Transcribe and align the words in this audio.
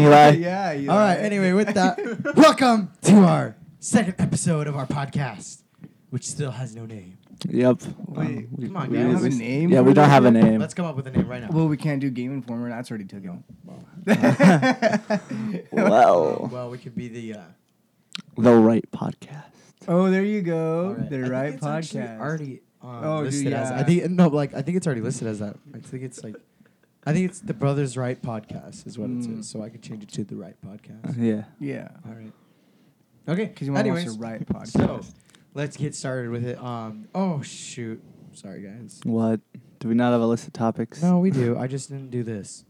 Eli. 0.00 0.30
yeah. 0.38 0.72
You 0.72 0.90
All 0.90 0.98
right. 0.98 1.16
Anyway, 1.18 1.52
with 1.52 1.74
that, 1.74 1.98
welcome 2.36 2.90
to 3.02 3.16
our 3.18 3.56
second 3.80 4.14
episode 4.18 4.66
of 4.66 4.76
our 4.76 4.86
podcast, 4.86 5.62
which 6.10 6.26
still 6.26 6.50
has 6.50 6.74
no 6.74 6.86
name. 6.86 7.18
Yep. 7.48 7.82
Wait, 8.08 8.26
Um, 8.26 8.48
we- 8.52 8.66
come 8.68 8.76
on, 8.76 8.90
we- 8.90 8.96
guys. 8.96 9.06
We 9.06 9.12
don't 9.12 9.14
have 9.14 9.24
a 9.24 9.28
we- 9.28 9.38
name. 9.38 9.70
Yeah, 9.70 9.80
we 9.80 9.92
don't 9.92 10.08
have 10.08 10.24
a 10.24 10.30
name. 10.30 10.60
Let's 10.60 10.74
come 10.74 10.86
up 10.86 10.96
with 10.96 11.06
a 11.06 11.10
name 11.10 11.28
right 11.28 11.42
now. 11.42 11.48
Well, 11.50 11.68
we 11.68 11.76
can't 11.76 12.00
do 12.00 12.08
Game 12.10 12.32
Informer. 12.32 12.68
That's 12.70 12.90
already 12.90 13.04
taken. 13.04 13.44
Well, 15.72 16.48
well, 16.52 16.70
we 16.70 16.78
could 16.78 16.94
be 16.94 17.08
the. 17.08 17.34
Uh, 17.40 17.42
the 18.38 18.54
right 18.54 18.84
podcast. 18.92 19.42
oh, 19.88 20.10
there 20.10 20.22
you 20.24 20.40
go. 20.42 20.88
all 20.88 20.94
right. 20.94 21.10
The 21.10 21.16
I 21.16 21.20
think 21.20 21.32
right 21.32 21.54
it's 21.54 21.64
podcast. 21.64 22.20
Already 22.20 22.60
uh, 22.82 23.00
Oh, 23.02 23.16
dude, 23.24 23.32
listed 23.32 23.52
as. 23.52 23.70
yeah. 23.70 23.78
I 23.78 23.82
think 23.82 24.10
no, 24.10 24.28
like 24.28 24.54
I 24.54 24.62
think 24.62 24.76
it's 24.76 24.86
already 24.86 25.00
listed 25.00 25.26
as 25.28 25.38
that. 25.40 25.56
I 25.74 25.78
think 25.78 26.02
it's 26.04 26.22
like. 26.22 26.36
I 27.06 27.12
think 27.12 27.28
it's 27.28 27.40
the 27.40 27.54
Brothers 27.54 27.96
Right 27.96 28.20
podcast 28.20 28.86
is 28.86 28.98
what 28.98 29.10
it 29.10 29.18
Mm. 29.20 29.40
is. 29.40 29.48
So 29.48 29.62
I 29.62 29.68
could 29.68 29.82
change 29.82 30.02
it 30.02 30.08
to 30.12 30.24
the 30.24 30.36
Right 30.36 30.56
podcast. 30.64 31.16
Yeah. 31.18 31.44
yeah. 31.60 31.88
All 32.06 32.12
right. 32.14 32.32
Okay. 33.28 33.46
Because 33.46 33.66
you 33.66 33.72
want 33.72 33.84
to 33.86 33.90
watch 33.90 33.98
Anyways, 34.00 34.16
the 34.18 34.22
right 34.22 34.46
podcast. 34.46 34.68
so 34.68 35.00
let's 35.54 35.76
get 35.76 35.94
started 35.94 36.30
with 36.30 36.44
it. 36.46 36.58
Um. 36.62 37.08
Oh 37.14 37.42
shoot. 37.42 38.02
Sorry 38.32 38.62
guys. 38.62 39.00
What? 39.04 39.40
Do 39.80 39.88
we 39.88 39.94
not 39.94 40.12
have 40.12 40.20
a 40.22 40.26
list 40.26 40.46
of 40.46 40.52
topics? 40.54 41.02
No, 41.02 41.18
we 41.18 41.30
do. 41.30 41.58
I 41.58 41.66
just 41.66 41.90
didn't 41.90 42.10
do 42.10 42.22
this. 42.22 42.64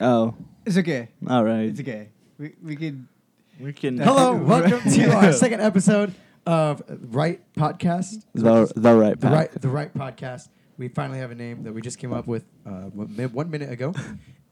Oh, 0.00 0.34
it's 0.66 0.76
okay. 0.76 1.08
all 1.26 1.44
right. 1.44 1.70
It's 1.70 1.80
okay. 1.80 2.10
We 2.38 2.54
we 2.62 2.76
could. 2.76 3.06
We 3.58 3.72
can. 3.72 3.96
Hello, 3.98 4.34
welcome 4.44 4.80
to 4.92 5.10
our 5.12 5.32
second 5.32 5.60
episode 5.62 6.14
of 6.44 6.82
Right 7.10 7.40
Podcast. 7.54 8.22
The 8.34 8.70
the 8.76 8.94
right 8.94 9.18
the 9.18 9.26
path. 9.28 9.32
right 9.32 9.60
the 9.62 9.68
right 9.68 9.94
podcast. 9.94 10.48
We 10.78 10.88
finally 10.88 11.18
have 11.20 11.30
a 11.30 11.34
name 11.34 11.62
that 11.64 11.72
we 11.72 11.80
just 11.80 11.98
came 11.98 12.12
up 12.12 12.26
with 12.26 12.44
uh, 12.66 12.90
one 12.90 13.50
minute 13.50 13.70
ago, 13.70 13.94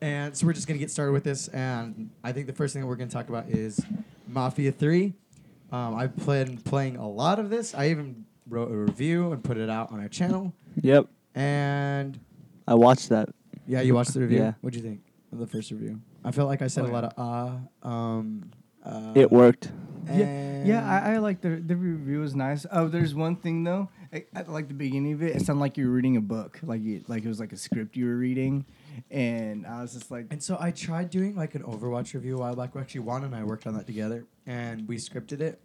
and 0.01 0.35
so 0.37 0.47
we're 0.47 0.55
just 0.55 0.67
gonna 0.67 0.79
get 0.79 0.91
started 0.91 1.13
with 1.13 1.25
this. 1.25 1.49
And 1.49 2.11
I 2.23 2.33
think 2.33 2.47
the 2.47 2.53
first 2.55 2.73
thing 2.73 2.83
that 2.83 2.89
we're 2.89 2.97
gonna 2.97 3.11
talk 3.11 3.29
about 3.29 3.49
is 3.51 3.79
Mafia 4.27 4.73
Three. 4.73 5.13
Um, 5.71 5.95
I've 5.97 6.17
been 6.25 6.57
playing 6.59 6.97
a 6.97 7.07
lot 7.09 7.39
of 7.39 7.51
this. 7.51 7.75
I 7.75 7.91
even 7.91 8.25
wrote 8.49 8.71
a 8.71 8.75
review 8.77 9.33
and 9.33 9.43
put 9.45 9.57
it 9.59 9.69
out 9.69 9.93
on 9.93 10.01
our 10.01 10.09
channel. 10.09 10.55
Yep. 10.81 11.07
And 11.35 12.19
I 12.67 12.75
watched 12.75 13.09
that. 13.11 13.29
yeah, 13.67 13.81
you 13.83 13.95
watched 13.95 14.15
the 14.15 14.21
review. 14.21 14.39
Yeah. 14.39 14.53
What'd 14.61 14.77
you 14.81 14.83
think 14.89 15.01
of 15.33 15.39
the 15.39 15.47
first 15.47 15.71
review? 15.71 16.01
I 16.25 16.31
felt 16.31 16.49
like 16.49 16.63
I 16.63 16.69
said 16.69 16.85
Oh, 16.85 16.87
a 16.87 16.89
yeah. 16.89 16.95
lot 16.95 17.05
of 17.05 17.61
uh, 17.85 17.89
um, 17.89 18.51
uh, 18.85 19.13
It 19.15 19.31
worked. 19.31 19.73
Yeah, 20.07 20.65
yeah. 20.65 21.03
I, 21.05 21.15
I 21.15 21.19
like 21.19 21.41
the 21.41 21.57
the 21.57 21.75
review 21.77 22.21
was 22.21 22.35
nice. 22.35 22.67
Oh, 22.71 22.89
there's 22.89 23.15
one 23.15 23.37
thing 23.37 23.65
though. 23.65 23.89
I, 24.15 24.25
at 24.35 24.49
like 24.49 24.69
the 24.69 24.75
beginning 24.75 25.13
of 25.15 25.23
it, 25.23 25.35
it 25.37 25.43
sounded 25.45 25.61
like 25.61 25.77
you 25.77 25.87
were 25.89 25.93
reading 25.93 26.17
a 26.17 26.21
book, 26.21 26.61
like 26.63 26.81
you, 26.83 27.05
like 27.09 27.25
it 27.25 27.29
was 27.29 27.41
like 27.41 27.53
a 27.53 27.57
script 27.57 27.97
you 27.97 28.07
were 28.07 28.17
reading, 28.17 28.65
and 29.11 29.67
I 29.67 29.83
was 29.83 29.93
just 29.95 30.11
like, 30.11 30.27
And 30.31 30.41
so 30.43 30.57
I 30.61 30.71
tried 30.71 31.11
doing 31.11 31.35
like 31.35 31.55
an 31.57 31.63
Overwatch 31.65 32.15
review 32.15 32.37
a 32.37 32.39
while 32.41 32.55
back. 32.57 32.71
Actually, 32.77 33.01
Juan 33.01 33.25
and 33.25 33.35
I 33.35 33.43
worked 33.43 33.67
on 33.67 33.75
that 33.75 33.87
together, 33.87 34.25
and 34.47 34.87
we 34.87 34.97
scripted 34.99 35.41
it, 35.41 35.61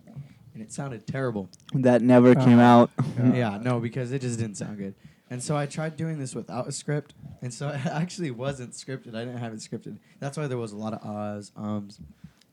and 0.55 0.63
it 0.63 0.71
sounded 0.71 1.05
terrible. 1.05 1.47
That 1.73 2.01
never 2.01 2.33
came 2.33 2.59
Uh, 2.59 2.63
out. 2.63 2.91
Yeah. 3.17 3.33
yeah, 3.53 3.57
no, 3.61 3.79
because 3.79 4.11
it 4.11 4.21
just 4.21 4.39
didn't 4.39 4.55
sound 4.57 4.77
good. 4.77 4.95
And 5.31 5.43
so 5.43 5.55
I 5.55 5.67
tried 5.67 5.95
doing 5.95 6.17
this 6.17 6.33
without 6.33 6.67
a 6.67 6.71
script, 6.71 7.13
and 7.43 7.53
so 7.53 7.69
it 7.75 7.85
actually 7.85 8.31
wasn't 8.31 8.71
scripted. 8.73 9.09
I 9.15 9.25
didn't 9.25 9.37
have 9.37 9.53
it 9.53 9.59
scripted. 9.59 9.97
That's 10.19 10.37
why 10.37 10.47
there 10.47 10.57
was 10.57 10.71
a 10.71 10.77
lot 10.77 10.93
of 10.93 11.05
ahs, 11.05 11.51
ums. 11.55 11.99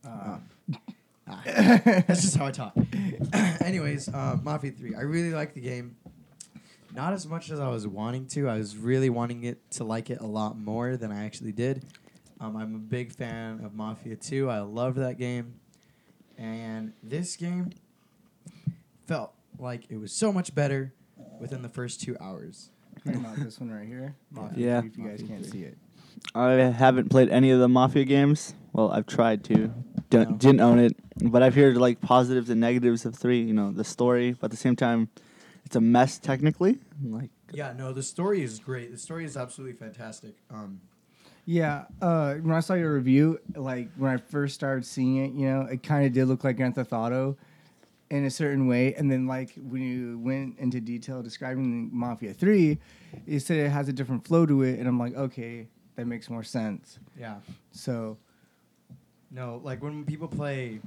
uh, 0.05 0.09
Um, 0.11 0.77
ah. 1.29 1.43
That's 1.45 2.23
just 2.23 2.37
how 2.37 2.47
I 2.47 2.51
talk. 2.51 2.75
Anyways, 3.63 4.09
uh, 4.09 4.39
Mafia 4.43 4.71
3. 4.73 4.95
I 4.95 5.01
really 5.03 5.31
like 5.31 5.55
the 5.55 5.61
game. 5.61 5.97
Not 6.95 7.13
as 7.13 7.27
much 7.27 7.51
as 7.51 7.61
I 7.61 7.69
was 7.69 7.87
wanting 7.87 8.27
to. 8.29 8.49
I 8.49 8.57
was 8.59 8.77
really 8.77 9.11
wanting 9.11 9.45
it 9.45 9.71
to 9.73 9.85
like 9.85 10.09
it 10.11 10.21
a 10.21 10.27
lot 10.27 10.59
more 10.59 10.97
than 10.97 11.13
I 11.13 11.25
actually 11.27 11.53
did. 11.53 11.85
Um, 12.41 12.57
I'm 12.57 12.75
a 12.75 12.79
big 12.79 13.13
fan 13.13 13.61
of 13.65 13.75
Mafia 13.75 14.17
2. 14.17 14.49
I 14.51 14.61
loved 14.61 14.97
that 14.99 15.19
game. 15.19 15.55
And 16.39 16.93
this 17.03 17.37
game 17.37 17.71
felt 19.07 19.33
like 19.59 19.85
it 19.91 19.97
was 19.99 20.13
so 20.13 20.33
much 20.33 20.55
better 20.55 20.93
within 21.41 21.63
the 21.63 21.69
first 21.69 22.01
two 22.01 22.17
hours. 22.21 22.71
talking 23.05 23.21
about 23.21 23.37
this 23.37 23.59
one 23.61 23.71
right 23.71 23.87
here. 23.87 24.15
Mafia 24.31 24.67
Yeah. 24.67 24.81
3, 24.81 24.89
If 24.91 24.99
you 24.99 25.09
guys 25.09 25.23
can't 25.27 25.43
3. 25.47 25.51
see 25.51 25.65
it. 25.65 25.79
I 26.35 26.51
haven't 26.53 27.11
played 27.11 27.29
any 27.29 27.51
of 27.51 27.61
the 27.61 27.69
Mafia 27.69 28.05
games. 28.05 28.55
Well, 28.73 28.91
I've 28.91 29.07
tried 29.07 29.45
to. 29.45 29.73
Don't, 30.11 30.31
No. 30.31 30.37
Didn't 30.37 30.61
own 30.61 30.79
it, 30.79 30.97
but 31.17 31.43
I've 31.43 31.55
heard 31.55 31.77
like 31.77 32.01
positives 32.01 32.51
and 32.51 32.61
negatives 32.61 33.05
of 33.05 33.15
three. 33.15 33.41
You 33.41 33.55
know, 33.55 33.73
the 33.73 33.85
story, 33.85 34.33
but 34.33 34.47
at 34.47 34.51
the 34.51 34.57
same 34.57 34.77
time, 34.77 35.09
it's 35.65 35.77
a 35.77 35.81
mess 35.81 36.19
technically. 36.19 36.79
Like, 37.05 37.31
Yeah, 37.53 37.73
no, 37.77 37.93
the 37.93 38.03
story 38.03 38.43
is 38.43 38.59
great. 38.59 38.93
The 38.93 38.99
story 38.99 39.25
is 39.25 39.37
absolutely 39.37 39.77
fantastic. 39.77 40.35
Um, 40.51 40.81
Yeah, 41.45 41.85
uh, 42.01 42.35
when 42.35 42.55
I 42.55 42.61
saw 42.61 42.75
your 42.75 42.95
review, 42.95 43.41
like 43.55 43.89
when 43.97 44.11
I 44.13 44.17
first 44.17 44.55
started 44.55 44.85
seeing 44.85 45.17
it, 45.17 45.33
you 45.33 45.49
know, 45.49 45.63
it 45.63 45.83
kind 45.83 46.07
of 46.07 46.13
did 46.13 46.27
look 46.27 46.45
like 46.45 46.57
Grand 46.57 46.75
Theft 46.77 46.93
Auto 46.93 47.37
in 48.11 48.25
a 48.25 48.31
certain 48.31 48.69
way, 48.69 48.95
and 48.95 49.11
then 49.11 49.27
like 49.27 49.55
when 49.57 49.83
you 49.83 50.19
went 50.21 50.59
into 50.59 50.81
detail 50.81 51.23
describing 51.23 51.91
Mafia 51.93 52.33
Three, 52.33 52.79
you 53.27 53.41
said 53.41 53.59
it 53.59 53.71
has 53.71 53.89
a 53.89 53.93
different 53.93 54.25
flow 54.27 54.47
to 54.47 54.63
it, 54.63 54.79
and 54.79 54.87
I'm 54.87 54.99
like, 54.99 55.17
okay, 55.17 55.67
that 55.97 56.07
makes 56.07 56.31
more 56.31 56.45
sense. 56.45 56.99
yeah. 57.19 57.37
So 57.73 58.19
No, 59.31 59.61
like 59.65 59.83
when 59.83 60.05
people 60.05 60.29
play 60.29 60.81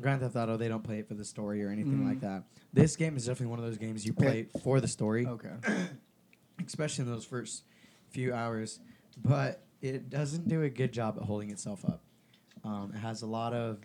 Grand 0.00 0.20
Theft 0.20 0.36
Auto, 0.36 0.56
they 0.56 0.68
don't 0.68 0.82
play 0.82 0.98
it 1.00 1.08
for 1.08 1.14
the 1.14 1.24
story 1.24 1.62
or 1.64 1.68
anything 1.68 2.00
Mhm. 2.00 2.06
like 2.08 2.20
that. 2.20 2.44
This 2.72 2.96
game 2.96 3.16
is 3.16 3.26
definitely 3.26 3.48
one 3.50 3.58
of 3.58 3.64
those 3.64 3.78
games 3.78 4.04
you 4.06 4.12
play 4.14 4.44
for 4.62 4.80
the 4.80 4.88
story, 4.88 5.26
okay, 5.26 5.54
especially 6.66 7.04
in 7.04 7.10
those 7.10 7.24
first 7.24 7.64
few 8.10 8.32
hours. 8.32 8.80
But 9.22 9.62
it 9.82 10.08
doesn't 10.08 10.48
do 10.48 10.62
a 10.62 10.70
good 10.70 10.92
job 10.92 11.16
at 11.18 11.24
holding 11.24 11.50
itself 11.50 11.84
up. 11.84 12.02
Um, 12.64 12.92
it 12.94 12.98
has 12.98 13.22
a 13.22 13.26
lot 13.26 13.52
of 13.52 13.78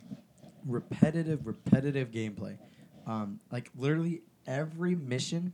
repetitive, 0.66 1.46
repetitive 1.46 2.12
gameplay. 2.12 2.58
Um, 3.06 3.40
like 3.52 3.72
literally 3.76 4.22
every 4.46 4.96
mission 4.96 5.54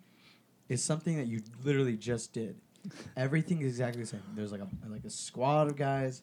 is 0.70 0.84
something 0.84 1.18
that 1.18 1.28
you 1.28 1.42
literally 1.64 1.98
just 1.98 2.34
did. 2.34 2.56
Everything 3.18 3.62
is 3.62 3.68
exactly 3.68 4.02
the 4.02 4.08
same. 4.08 4.22
There's 4.36 4.52
like 4.52 4.62
a 4.62 4.68
like 4.90 5.06
a 5.06 5.10
squad 5.10 5.68
of 5.68 5.76
guys, 5.78 6.22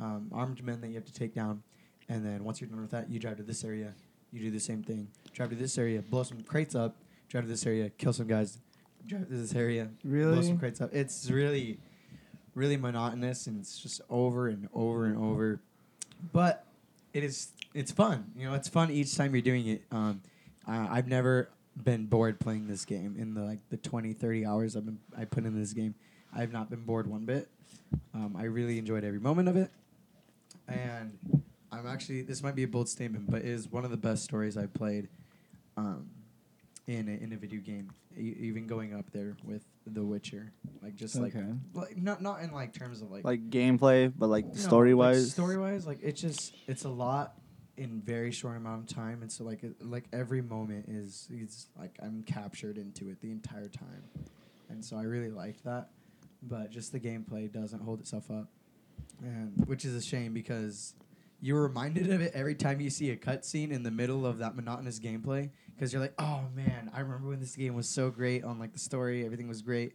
um, 0.00 0.30
armed 0.32 0.62
men 0.64 0.80
that 0.80 0.88
you 0.88 0.94
have 0.94 1.04
to 1.04 1.12
take 1.12 1.34
down, 1.34 1.62
and 2.08 2.24
then 2.24 2.42
once 2.44 2.60
you're 2.60 2.70
done 2.70 2.80
with 2.80 2.90
that, 2.90 3.10
you 3.10 3.18
drive 3.18 3.36
to 3.36 3.42
this 3.42 3.62
area. 3.64 3.92
You 4.32 4.40
do 4.40 4.50
the 4.50 4.60
same 4.60 4.82
thing. 4.82 5.08
Drive 5.32 5.50
to 5.50 5.56
this 5.56 5.76
area, 5.78 6.02
blow 6.02 6.22
some 6.22 6.42
crates 6.42 6.74
up. 6.74 6.96
Drive 7.28 7.44
to 7.44 7.48
this 7.50 7.66
area, 7.66 7.90
kill 7.90 8.12
some 8.12 8.26
guys. 8.26 8.58
Drive 9.06 9.28
to 9.28 9.34
this 9.36 9.54
area, 9.54 9.88
blow 10.04 10.12
Really? 10.12 10.46
some 10.46 10.58
crates 10.58 10.80
up. 10.80 10.90
It's 10.92 11.30
really, 11.30 11.78
really 12.54 12.76
monotonous, 12.76 13.46
and 13.46 13.60
it's 13.60 13.78
just 13.78 14.00
over 14.10 14.48
and 14.48 14.68
over 14.74 15.06
and 15.06 15.16
over. 15.16 15.60
But 16.32 16.64
it 17.12 17.24
is 17.24 17.52
it's 17.74 17.92
fun. 17.92 18.32
You 18.36 18.48
know, 18.48 18.54
it's 18.54 18.68
fun 18.68 18.90
each 18.90 19.16
time 19.16 19.34
you're 19.34 19.42
doing 19.42 19.66
it. 19.66 19.82
Um, 19.92 20.22
uh, 20.66 20.88
I've 20.90 21.08
never 21.08 21.48
been 21.82 22.06
bored 22.06 22.38
playing 22.40 22.66
this 22.66 22.84
game 22.84 23.14
in 23.18 23.34
the 23.34 23.42
like 23.42 23.60
the 23.70 23.76
20 23.76 24.12
30 24.12 24.44
hours 24.44 24.76
I've 24.76 24.84
been 24.84 24.98
I 25.16 25.24
put 25.24 25.44
in 25.44 25.58
this 25.58 25.72
game. 25.72 25.94
I 26.34 26.40
have 26.40 26.52
not 26.52 26.70
been 26.70 26.84
bored 26.84 27.06
one 27.06 27.24
bit. 27.24 27.48
Um, 28.14 28.36
I 28.38 28.44
really 28.44 28.78
enjoyed 28.78 29.04
every 29.04 29.18
moment 29.18 29.48
of 29.48 29.56
it. 29.56 29.70
And 30.70 31.18
I'm 31.72 31.86
actually 31.86 32.22
this 32.22 32.42
might 32.42 32.54
be 32.54 32.62
a 32.62 32.68
bold 32.68 32.88
statement, 32.88 33.30
but 33.30 33.40
it 33.42 33.46
is 33.48 33.68
one 33.68 33.84
of 33.84 33.90
the 33.90 33.96
best 33.96 34.24
stories 34.24 34.56
I've 34.56 34.72
played 34.74 35.08
um, 35.76 36.08
in 36.86 37.08
a, 37.08 37.12
in 37.12 37.32
a 37.32 37.36
video 37.36 37.60
game. 37.60 37.90
E- 38.16 38.36
even 38.40 38.66
going 38.66 38.92
up 38.94 39.10
there 39.12 39.36
with 39.44 39.64
The 39.86 40.04
Witcher, 40.04 40.52
like 40.82 40.96
just 40.96 41.14
like, 41.16 41.34
Okay. 41.36 41.46
like 41.74 41.96
not 41.96 42.20
not 42.22 42.40
in 42.42 42.52
like 42.52 42.72
terms 42.72 43.02
of 43.02 43.10
like 43.10 43.24
like 43.24 43.50
gameplay, 43.50 44.12
but 44.16 44.28
like 44.28 44.46
story 44.54 44.94
wise. 44.94 45.30
story 45.32 45.56
wise, 45.56 45.86
like 45.86 45.98
it's 46.02 46.20
just 46.20 46.54
it's 46.66 46.84
a 46.84 46.88
lot 46.88 47.34
in 47.76 48.02
very 48.02 48.30
short 48.32 48.56
amount 48.56 48.88
of 48.90 48.94
time, 48.94 49.22
and 49.22 49.30
so 49.30 49.44
like 49.44 49.62
it, 49.62 49.74
like 49.80 50.04
every 50.12 50.42
moment 50.42 50.86
is 50.88 51.28
is 51.30 51.68
like 51.78 51.96
I'm 52.02 52.22
captured 52.24 52.76
into 52.78 53.08
it 53.10 53.20
the 53.20 53.30
entire 53.30 53.68
time, 53.68 54.02
and 54.68 54.84
so 54.84 54.96
I 54.96 55.02
really 55.04 55.30
liked 55.30 55.64
that, 55.64 55.90
but 56.42 56.70
just 56.70 56.90
the 56.92 57.00
gameplay 57.00 57.50
doesn't 57.50 57.80
hold 57.80 58.00
itself 58.00 58.28
up, 58.30 58.48
and 59.22 59.66
which 59.66 59.84
is 59.84 59.94
a 59.94 60.02
shame 60.02 60.32
because 60.32 60.94
you're 61.42 61.62
reminded 61.62 62.10
of 62.10 62.20
it 62.20 62.32
every 62.34 62.54
time 62.54 62.80
you 62.80 62.90
see 62.90 63.10
a 63.10 63.16
cutscene 63.16 63.70
in 63.70 63.82
the 63.82 63.90
middle 63.90 64.26
of 64.26 64.38
that 64.38 64.54
monotonous 64.56 64.98
gameplay 65.00 65.48
because 65.74 65.92
you're 65.92 66.02
like, 66.02 66.14
oh 66.18 66.42
man, 66.54 66.90
I 66.94 67.00
remember 67.00 67.28
when 67.28 67.40
this 67.40 67.56
game 67.56 67.74
was 67.74 67.88
so 67.88 68.10
great 68.10 68.44
on 68.44 68.58
like 68.58 68.72
the 68.72 68.78
story, 68.78 69.24
everything 69.24 69.48
was 69.48 69.62
great, 69.62 69.94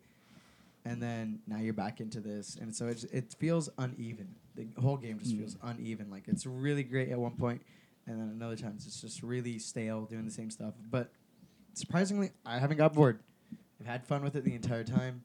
and 0.86 1.02
then 1.02 1.40
now 1.48 1.58
you're 1.60 1.74
back 1.74 2.00
into 2.02 2.20
this, 2.20 2.58
and 2.60 2.76
so 2.76 2.88
it 2.88 3.04
it 3.12 3.36
feels 3.40 3.70
uneven. 3.78 4.36
The 4.56 4.68
whole 4.82 4.98
game 4.98 5.20
just 5.20 5.36
Mm. 5.36 5.40
feels 5.40 5.58
uneven. 5.64 6.10
Like 6.10 6.28
it's 6.28 6.46
really 6.46 6.84
great 6.84 7.10
at 7.10 7.20
one 7.20 7.36
point, 7.36 7.62
and 8.08 8.20
then 8.20 8.30
another 8.30 8.56
times 8.56 8.88
it's 8.88 9.02
just 9.02 9.22
really 9.22 9.60
stale, 9.60 10.06
doing 10.06 10.26
the 10.26 10.32
same 10.32 10.50
stuff. 10.50 10.74
But 10.90 11.12
surprisingly, 11.74 12.32
I 12.46 12.58
haven't 12.60 12.78
got 12.78 12.94
bored. 12.94 13.20
I've 13.80 13.86
had 13.88 14.06
fun 14.08 14.24
with 14.24 14.36
it 14.36 14.44
the 14.46 14.56
entire 14.56 14.84
time. 14.84 15.24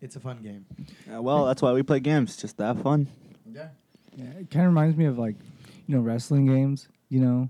It's 0.00 0.16
a 0.16 0.20
fun 0.20 0.38
game. 0.42 0.64
Uh, 1.12 1.20
well, 1.20 1.44
that's 1.44 1.60
why 1.60 1.72
we 1.72 1.82
play 1.82 2.00
games, 2.00 2.36
just 2.36 2.56
to 2.58 2.64
have 2.64 2.80
fun. 2.82 3.08
Yeah. 3.52 3.68
yeah, 4.16 4.24
it 4.40 4.50
kind 4.50 4.66
of 4.66 4.72
reminds 4.72 4.96
me 4.96 5.06
of 5.06 5.18
like, 5.18 5.36
you 5.86 5.96
know, 5.96 6.02
wrestling 6.02 6.46
games. 6.46 6.88
You 7.08 7.20
know, 7.20 7.48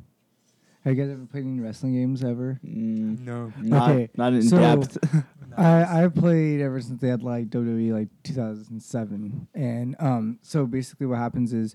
have 0.84 0.96
you 0.96 1.02
guys 1.02 1.12
ever 1.12 1.26
played 1.26 1.44
any 1.44 1.60
wrestling 1.60 1.94
games 1.94 2.24
ever? 2.24 2.58
Mm, 2.64 3.20
No. 3.20 3.52
not, 3.62 3.90
Okay, 3.90 4.08
not 4.16 4.32
in 4.32 4.42
so- 4.42 4.58
depth. 4.58 4.98
I 5.56 6.02
I've 6.04 6.14
played 6.14 6.60
ever 6.60 6.80
since 6.80 7.00
they 7.00 7.08
had 7.08 7.22
like 7.24 7.50
WWE 7.50 7.92
like 7.92 8.08
2007, 8.22 9.48
and 9.54 9.96
um, 9.98 10.38
so 10.42 10.64
basically 10.66 11.06
what 11.06 11.18
happens 11.18 11.52
is, 11.52 11.74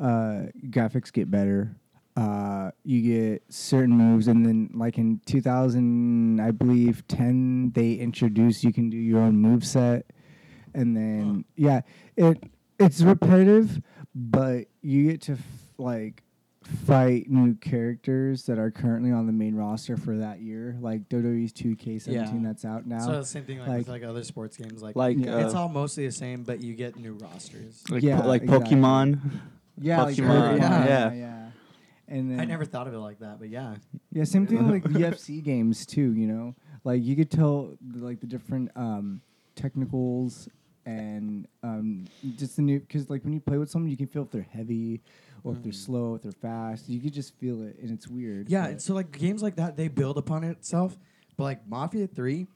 uh, 0.00 0.46
graphics 0.68 1.12
get 1.12 1.30
better. 1.30 1.74
Uh, 2.16 2.70
you 2.84 3.02
get 3.02 3.42
certain 3.48 3.96
moves, 3.96 4.28
and 4.28 4.44
then 4.46 4.70
like 4.74 4.96
in 4.98 5.20
2000, 5.26 6.40
I 6.40 6.50
believe 6.52 7.06
10, 7.08 7.72
they 7.74 7.94
introduce 7.94 8.62
you 8.62 8.72
can 8.72 8.90
do 8.90 8.96
your 8.96 9.20
own 9.20 9.36
move 9.36 9.64
set, 9.66 10.06
and 10.74 10.96
then 10.96 11.44
yeah, 11.56 11.80
it 12.16 12.42
it's 12.80 13.00
repetitive, 13.02 13.80
but 14.14 14.66
you 14.82 15.10
get 15.10 15.20
to 15.22 15.32
f- 15.32 15.38
like 15.78 16.22
fight 16.86 17.28
new 17.30 17.54
characters 17.54 18.44
that 18.46 18.58
are 18.58 18.70
currently 18.70 19.10
on 19.10 19.26
the 19.26 19.32
main 19.32 19.54
roster 19.56 19.96
for 19.96 20.16
that 20.18 20.40
year, 20.40 20.76
like 20.80 21.08
WWE's 21.08 21.52
2K17 21.52 22.06
Yeah. 22.12 22.30
that's 22.42 22.64
out 22.64 22.86
now. 22.86 23.00
so 23.00 23.12
the 23.12 23.24
same 23.24 23.44
thing 23.44 23.58
like, 23.58 23.68
like- 23.68 23.78
with 23.78 23.88
like 23.88 24.02
other 24.04 24.22
sports 24.24 24.56
games. 24.56 24.82
Like, 24.82 24.94
Like 24.96 25.18
Yeah. 25.18 25.36
uh, 25.36 25.44
it's 25.46 25.54
all 25.54 25.68
mostly 25.68 26.06
the 26.06 26.12
same, 26.12 26.42
but 26.42 26.62
you 26.62 26.74
get 26.74 26.96
new 26.96 27.14
rosters. 27.14 27.82
like, 27.90 28.02
Yeah, 28.02 28.20
po- 28.20 28.28
like 28.28 28.42
exactly. 28.42 28.76
Pokemon. 28.76 29.20
yeah, 29.80 30.02
like 30.02 30.16
Pokemon, 30.16 30.58
Pokemon, 30.58 30.58
yeah. 30.58 30.84
yeah, 30.86 31.12
yeah. 31.12 31.36
And 32.08 32.30
then 32.30 32.40
I 32.40 32.44
never 32.44 32.64
thought 32.64 32.86
of 32.88 32.94
it 32.94 32.98
like 32.98 33.20
that, 33.20 33.38
but 33.38 33.48
yeah. 33.50 33.76
yeah, 34.12 34.24
same 34.24 34.46
thing 34.46 34.58
with 34.68 34.84
like 34.84 34.92
UFC 34.92 35.40
games 35.44 35.86
too. 35.86 36.12
You 36.12 36.26
know, 36.26 36.54
like 36.84 37.02
you 37.04 37.14
could 37.16 37.30
tell 37.30 37.76
like 37.94 38.20
the 38.20 38.26
different 38.26 38.70
um, 38.76 39.22
technicals 39.54 40.48
and 40.86 41.46
um, 41.62 42.06
just 42.36 42.56
the 42.56 42.62
new 42.62 42.80
because 42.80 43.08
like 43.10 43.22
when 43.24 43.32
you 43.32 43.40
play 43.40 43.58
with 43.58 43.70
someone, 43.70 43.90
you 43.90 43.96
can 43.96 44.06
feel 44.06 44.22
if 44.22 44.30
they're 44.30 44.46
heavy 44.50 45.00
or 45.44 45.52
if 45.52 45.62
they're 45.62 45.72
Mm. 45.72 45.74
slow, 45.86 46.14
if 46.14 46.22
they're 46.22 46.32
fast. 46.32 46.88
You 46.88 47.00
could 47.00 47.12
just 47.12 47.34
feel 47.38 47.62
it, 47.62 47.78
and 47.80 47.90
it's 47.90 48.08
weird. 48.08 48.48
Yeah, 48.50 48.68
but- 48.72 48.82
so 48.82 48.94
like 48.94 49.10
games 49.16 49.42
like 49.42 49.56
that, 49.56 49.76
they 49.76 49.88
build 49.88 50.18
upon 50.18 50.44
itself. 50.44 50.98
But 51.36 51.44
like 51.44 51.66
Mafia 51.68 52.06
Three 52.06 52.46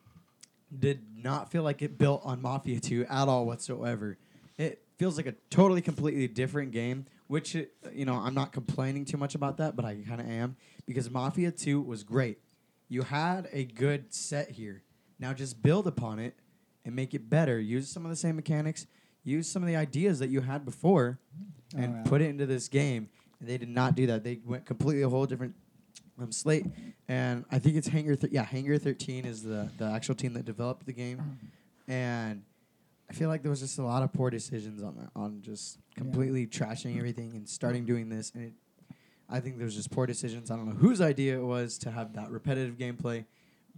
did 0.77 1.01
not 1.23 1.51
feel 1.51 1.63
like 1.63 1.83
it 1.83 1.99
built 1.99 2.23
on 2.25 2.43
Mafia 2.43 2.81
Two 2.81 3.05
at 3.09 3.29
all 3.29 3.47
whatsoever. 3.47 4.19
It 4.59 4.83
feels 4.99 5.17
like 5.17 5.27
a 5.27 5.35
totally 5.51 5.81
completely 5.83 6.29
different 6.29 6.73
game. 6.73 7.07
Which 7.27 7.55
it, 7.57 7.73
you 7.95 8.05
know, 8.05 8.17
I'm 8.17 8.35
not 8.35 8.53
complaining 8.53 9.07
too 9.07 9.17
much 9.17 9.35
about 9.35 9.57
that, 9.57 9.75
but 9.77 9.87
I 9.87 9.95
kind 10.07 10.21
of 10.21 10.29
am 10.29 10.57
because 10.87 11.11
Mafia 11.11 11.51
Two 11.53 11.81
was 11.81 12.03
great. 12.03 12.39
You 12.91 13.01
had 13.01 13.49
a 13.51 13.65
good 13.65 14.13
set 14.13 14.51
here. 14.51 14.83
Now 15.19 15.33
just 15.33 15.63
build 15.63 15.87
upon 15.87 16.19
it 16.19 16.35
and 16.85 16.95
make 16.95 17.15
it 17.15 17.29
better. 17.31 17.59
Use 17.59 17.89
some 17.89 18.05
of 18.05 18.11
the 18.11 18.17
same 18.17 18.37
mechanics. 18.37 18.87
Use 19.25 19.49
some 19.51 19.63
of 19.63 19.69
the 19.69 19.77
ideas 19.77 20.19
that 20.19 20.29
you 20.29 20.41
had 20.43 20.65
before, 20.65 21.19
Oh, 21.75 21.79
and 21.79 21.95
yeah. 21.95 22.03
put 22.05 22.21
it 22.21 22.27
into 22.29 22.47
this 22.47 22.69
game. 22.69 23.09
And 23.41 23.49
they 23.49 23.57
did 23.59 23.69
not 23.69 23.95
do 23.97 24.07
that. 24.07 24.23
They 24.23 24.39
went 24.45 24.65
completely 24.67 25.03
a 25.03 25.09
whole 25.09 25.27
different 25.27 25.55
um, 26.21 26.31
slate. 26.31 26.67
And 27.09 27.45
I 27.51 27.59
think 27.59 27.77
it's 27.77 27.89
Hangar. 27.89 28.15
Th- 28.17 28.33
yeah, 28.33 28.45
Hangar 28.45 28.79
13 28.79 29.25
is 29.25 29.43
the 29.43 29.69
the 29.79 29.87
actual 29.87 30.15
team 30.15 30.35
that 30.35 30.45
developed 30.45 30.87
the 30.87 30.93
game. 30.93 31.39
And 31.89 32.43
I 33.11 33.13
feel 33.13 33.29
like 33.29 33.43
there 33.43 33.51
was 33.51 33.61
just 33.61 33.79
a 33.79 33.83
lot 33.83 34.03
of 34.03 34.13
poor 34.13 34.31
decisions 34.31 34.83
on 34.83 34.97
that, 34.97 35.11
on 35.17 35.41
just 35.43 35.79
completely 35.97 36.47
trashing 36.47 36.97
everything 36.97 37.33
and 37.35 37.49
starting 37.49 37.85
doing 37.85 38.09
this. 38.09 38.31
And 38.35 38.45
it, 38.45 38.53
I 39.29 39.41
think 39.41 39.57
there 39.57 39.65
was 39.67 39.75
just 39.75 39.91
poor 39.91 40.07
decisions. 40.07 40.51
I 40.51 40.57
don't 40.57 40.67
know 40.69 40.75
whose 40.75 41.01
idea 41.01 41.37
it 41.39 41.45
was 41.45 41.79
to 41.79 41.91
have 41.91 42.13
that 42.15 42.31
repetitive 42.31 42.77
gameplay. 42.77 43.25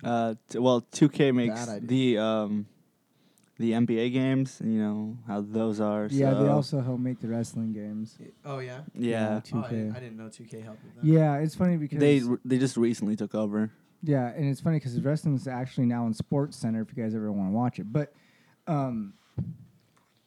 Uh, 0.05 0.35
t- 0.51 0.59
well, 0.59 0.83
2K 0.93 1.35
makes 1.35 1.67
the 1.81 2.19
um, 2.19 2.67
the 3.59 3.73
NBA 3.73 4.13
games. 4.13 4.61
You 4.63 4.79
know 4.83 5.19
how 5.27 5.41
those 5.41 5.81
are. 5.81 6.09
yeah. 6.11 6.35
They 6.35 6.49
also 6.49 6.81
help 6.81 7.01
make 7.01 7.21
the 7.21 7.29
wrestling 7.29 7.73
games. 7.73 8.19
Oh 8.45 8.59
yeah. 8.59 8.81
yeah. 8.95 9.41
Oh, 9.53 9.59
I, 9.59 9.63
2K. 9.63 9.71
didn't, 9.71 9.97
I 9.97 10.01
didn't 10.01 10.17
know 10.17 10.25
2K 10.29 10.63
helped 10.65 10.85
with 10.85 10.95
that. 10.97 11.05
Yeah, 11.05 11.37
it's 11.37 11.55
funny 11.55 11.77
because 11.77 11.99
They 11.99 12.23
they 12.45 12.59
just 12.59 12.77
recently 12.77 13.17
took 13.17 13.35
over. 13.35 13.71
Yeah, 14.03 14.29
and 14.29 14.49
it's 14.49 14.61
funny 14.61 14.77
because 14.77 15.01
wrestling 15.01 15.35
is 15.35 15.49
actually 15.49 15.87
now 15.87 16.07
in 16.07 16.15
Sports 16.15 16.57
Center 16.57 16.83
if 16.83 16.95
you 16.95 17.03
guys 17.03 17.15
ever 17.15 17.33
want 17.33 17.49
to 17.49 17.53
watch 17.53 17.79
it. 17.79 17.91
But, 17.93 18.13
um, 18.67 19.15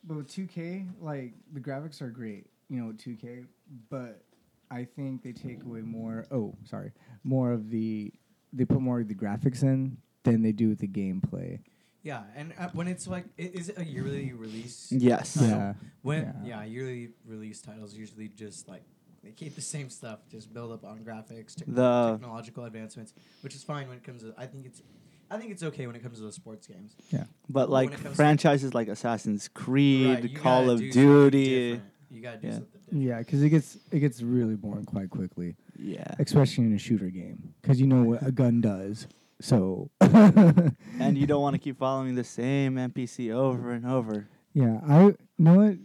but 0.03 0.17
with 0.17 0.27
2K, 0.27 0.87
like 0.99 1.33
the 1.53 1.59
graphics 1.59 2.01
are 2.01 2.09
great, 2.09 2.47
you 2.69 2.79
know, 2.81 2.87
with 2.87 2.97
2K. 2.97 3.45
But 3.89 4.23
I 4.71 4.85
think 4.85 5.23
they 5.23 5.31
take 5.31 5.63
away 5.63 5.81
more. 5.81 6.25
Oh, 6.31 6.55
sorry, 6.65 6.91
more 7.23 7.51
of 7.51 7.69
the 7.69 8.11
they 8.51 8.65
put 8.65 8.81
more 8.81 8.99
of 8.99 9.07
the 9.07 9.15
graphics 9.15 9.61
in 9.63 9.97
than 10.23 10.41
they 10.41 10.51
do 10.51 10.69
with 10.69 10.79
the 10.79 10.87
gameplay. 10.87 11.59
Yeah, 12.03 12.23
and 12.35 12.53
uh, 12.57 12.69
when 12.73 12.87
it's 12.87 13.07
like, 13.07 13.25
i- 13.37 13.41
is 13.53 13.69
it 13.69 13.77
a 13.77 13.83
yearly 13.85 14.31
release? 14.33 14.87
Yes. 14.91 15.33
title? 15.33 15.49
Yeah. 15.49 15.73
When 16.01 16.21
Yeah. 16.23 16.33
yeah. 16.45 16.63
yearly 16.63 17.09
release 17.25 17.61
titles 17.61 17.93
usually 17.95 18.29
just 18.29 18.67
like 18.69 18.83
they 19.23 19.31
keep 19.31 19.55
the 19.55 19.61
same 19.61 19.89
stuff, 19.89 20.19
just 20.31 20.53
build 20.53 20.71
up 20.71 20.85
on 20.85 20.99
graphics, 20.99 21.55
tech- 21.55 21.67
The- 21.67 22.11
technological 22.13 22.63
advancements, 22.63 23.13
which 23.41 23.53
is 23.53 23.63
fine 23.63 23.87
when 23.89 23.97
it 23.97 24.03
comes 24.03 24.21
to. 24.21 24.33
I 24.37 24.45
think 24.45 24.65
it's, 24.65 24.81
I 25.29 25.37
think 25.37 25.51
it's 25.51 25.61
okay 25.63 25.87
when 25.87 25.95
it 25.97 26.01
comes 26.01 26.19
to 26.19 26.23
the 26.23 26.31
sports 26.31 26.67
games. 26.67 26.95
Yeah. 27.11 27.25
But 27.49 27.67
When 27.69 27.73
like 27.73 27.89
it 27.89 27.95
comes 28.01 28.11
to- 28.11 28.15
franchises 28.15 28.73
like 28.73 28.87
Assassin's 28.87 29.49
Creed, 29.49 30.07
Right, 30.09 30.23
you 30.23 30.37
Call 30.37 30.61
gotta 30.61 30.71
of 30.71 30.79
do 30.79 30.91
something 30.93 31.03
Duty. 31.29 31.71
different. 31.71 31.91
You 32.11 32.21
gotta 32.21 32.37
do 32.37 32.47
Yeah. 32.47 32.53
something 32.53 32.79
different. 32.79 33.03
Yeah, 33.03 33.19
because 33.19 33.43
it 33.43 33.49
gets 33.49 33.77
it 33.91 33.99
gets 33.99 34.21
really 34.21 34.55
boring 34.55 34.85
quite 34.85 35.09
quickly, 35.09 35.57
Yeah. 35.77 36.07
especially 36.17 36.63
in 36.63 36.73
a 36.73 36.79
shooter 36.79 37.09
game, 37.09 37.53
because 37.61 37.79
you 37.81 37.87
know 37.87 38.03
what 38.03 38.25
a 38.25 38.31
gun 38.31 38.61
does. 38.61 39.05
So. 39.41 39.89
and 40.01 41.17
you 41.17 41.25
don't 41.25 41.41
want 41.41 41.53
to 41.55 41.59
keep 41.59 41.77
following 41.77 42.15
the 42.15 42.23
same 42.23 42.75
NPC 42.75 43.33
over 43.33 43.71
and 43.71 43.85
over. 43.85 44.27
Yeah, 44.53 44.79
I 44.87 45.03
you 45.05 45.17
know 45.37 45.55
what 45.55 45.77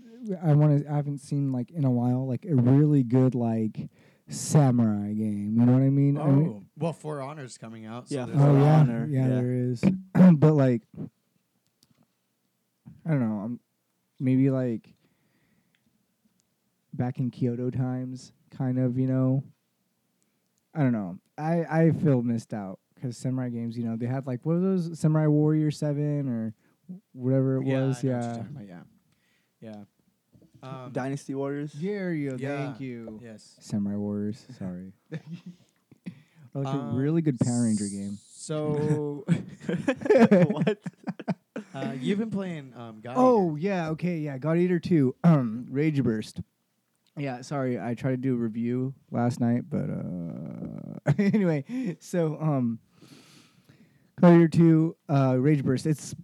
I 0.42 0.52
want 0.54 0.84
to. 0.84 0.90
I 0.90 0.96
haven't 0.96 1.18
seen 1.18 1.52
like 1.52 1.70
in 1.70 1.84
a 1.84 1.90
while, 1.90 2.26
like 2.26 2.46
a 2.50 2.54
really 2.54 3.02
good 3.02 3.34
like 3.34 3.88
samurai 4.28 5.12
game. 5.12 5.54
You 5.58 5.66
know 5.66 5.72
what 5.72 5.82
I 5.82 5.90
mean? 5.90 6.16
I 6.16 6.22
Oh, 6.22 6.32
mean 6.32 6.66
well, 6.76 6.92
For 6.92 7.20
Honor's 7.20 7.58
coming 7.58 7.84
out. 7.86 8.08
So 8.08 8.16
Yeah, 8.16 8.26
For 8.26 8.32
oh 8.32 8.58
yeah, 8.60 8.76
Honor, 8.80 9.06
yeah, 9.08 9.20
yeah. 9.22 9.28
there 9.28 9.52
is. 9.52 9.82
but 10.36 10.54
like, 10.54 10.82
I 13.06 13.10
don't 13.10 13.20
know. 13.20 13.40
Um, 13.44 13.60
maybe 14.18 14.50
like 14.50 14.94
back 16.94 17.18
in 17.18 17.30
Kyoto 17.30 17.70
times, 17.70 18.32
kind 18.56 18.78
of. 18.78 18.98
You 18.98 19.06
know. 19.06 19.44
I 20.74 20.80
don't 20.80 20.92
know. 20.92 21.18
I 21.38 21.64
I 21.70 21.90
feel 21.92 22.22
missed 22.22 22.52
out 22.52 22.80
because 23.04 23.18
samurai 23.18 23.50
games. 23.50 23.76
You 23.76 23.84
know, 23.84 23.96
they 23.96 24.06
had 24.06 24.26
like 24.26 24.40
what 24.44 24.54
were 24.54 24.60
those 24.60 24.98
Samurai 24.98 25.26
Warrior 25.26 25.70
Seven 25.70 26.28
or 26.28 26.54
whatever 27.12 27.58
it 27.58 27.66
yeah, 27.66 27.84
was. 27.84 28.02
I 28.04 28.08
know 28.08 28.14
what 28.16 28.24
you're 28.24 28.32
Yeah. 28.32 28.40
about, 28.40 28.66
yeah, 28.66 28.80
yeah. 29.60 29.84
Um, 30.62 30.92
Dynasty 30.92 31.34
Warriors. 31.34 31.72
There 31.74 32.14
you. 32.14 32.36
Yeah. 32.38 32.56
Thank 32.56 32.80
you. 32.80 33.20
Yes. 33.22 33.56
Samurai 33.60 33.96
Warriors. 33.96 34.44
Sorry. 34.58 34.92
Like 36.56 36.68
Um, 36.68 36.90
a 36.90 36.92
really 36.96 37.20
good 37.20 37.36
Power 37.40 37.64
Ranger 37.64 37.88
game. 37.88 38.16
So, 38.30 39.24
what? 39.26 40.78
uh, 41.74 41.94
you've 42.00 42.20
been 42.20 42.30
playing 42.30 42.72
um, 42.76 43.00
God 43.02 43.14
Oh 43.16 43.56
Eater. 43.56 43.66
yeah, 43.66 43.88
okay, 43.88 44.18
yeah. 44.18 44.38
God 44.38 44.58
Eater 44.58 44.78
two. 44.78 45.16
Um, 45.24 45.66
Rage 45.70 46.00
Burst. 46.04 46.42
Yeah, 47.16 47.40
sorry, 47.40 47.80
I 47.80 47.94
tried 47.94 48.12
to 48.12 48.16
do 48.18 48.34
a 48.34 48.36
review 48.36 48.94
last 49.10 49.40
night, 49.40 49.62
but 49.68 49.90
uh, 49.90 51.12
anyway, 51.18 51.96
so 51.98 52.38
um, 52.40 52.78
Eater 54.18 54.48
two, 54.48 54.96
uh, 55.08 55.36
Rage 55.38 55.64
Burst. 55.64 55.86
It's 55.86 56.14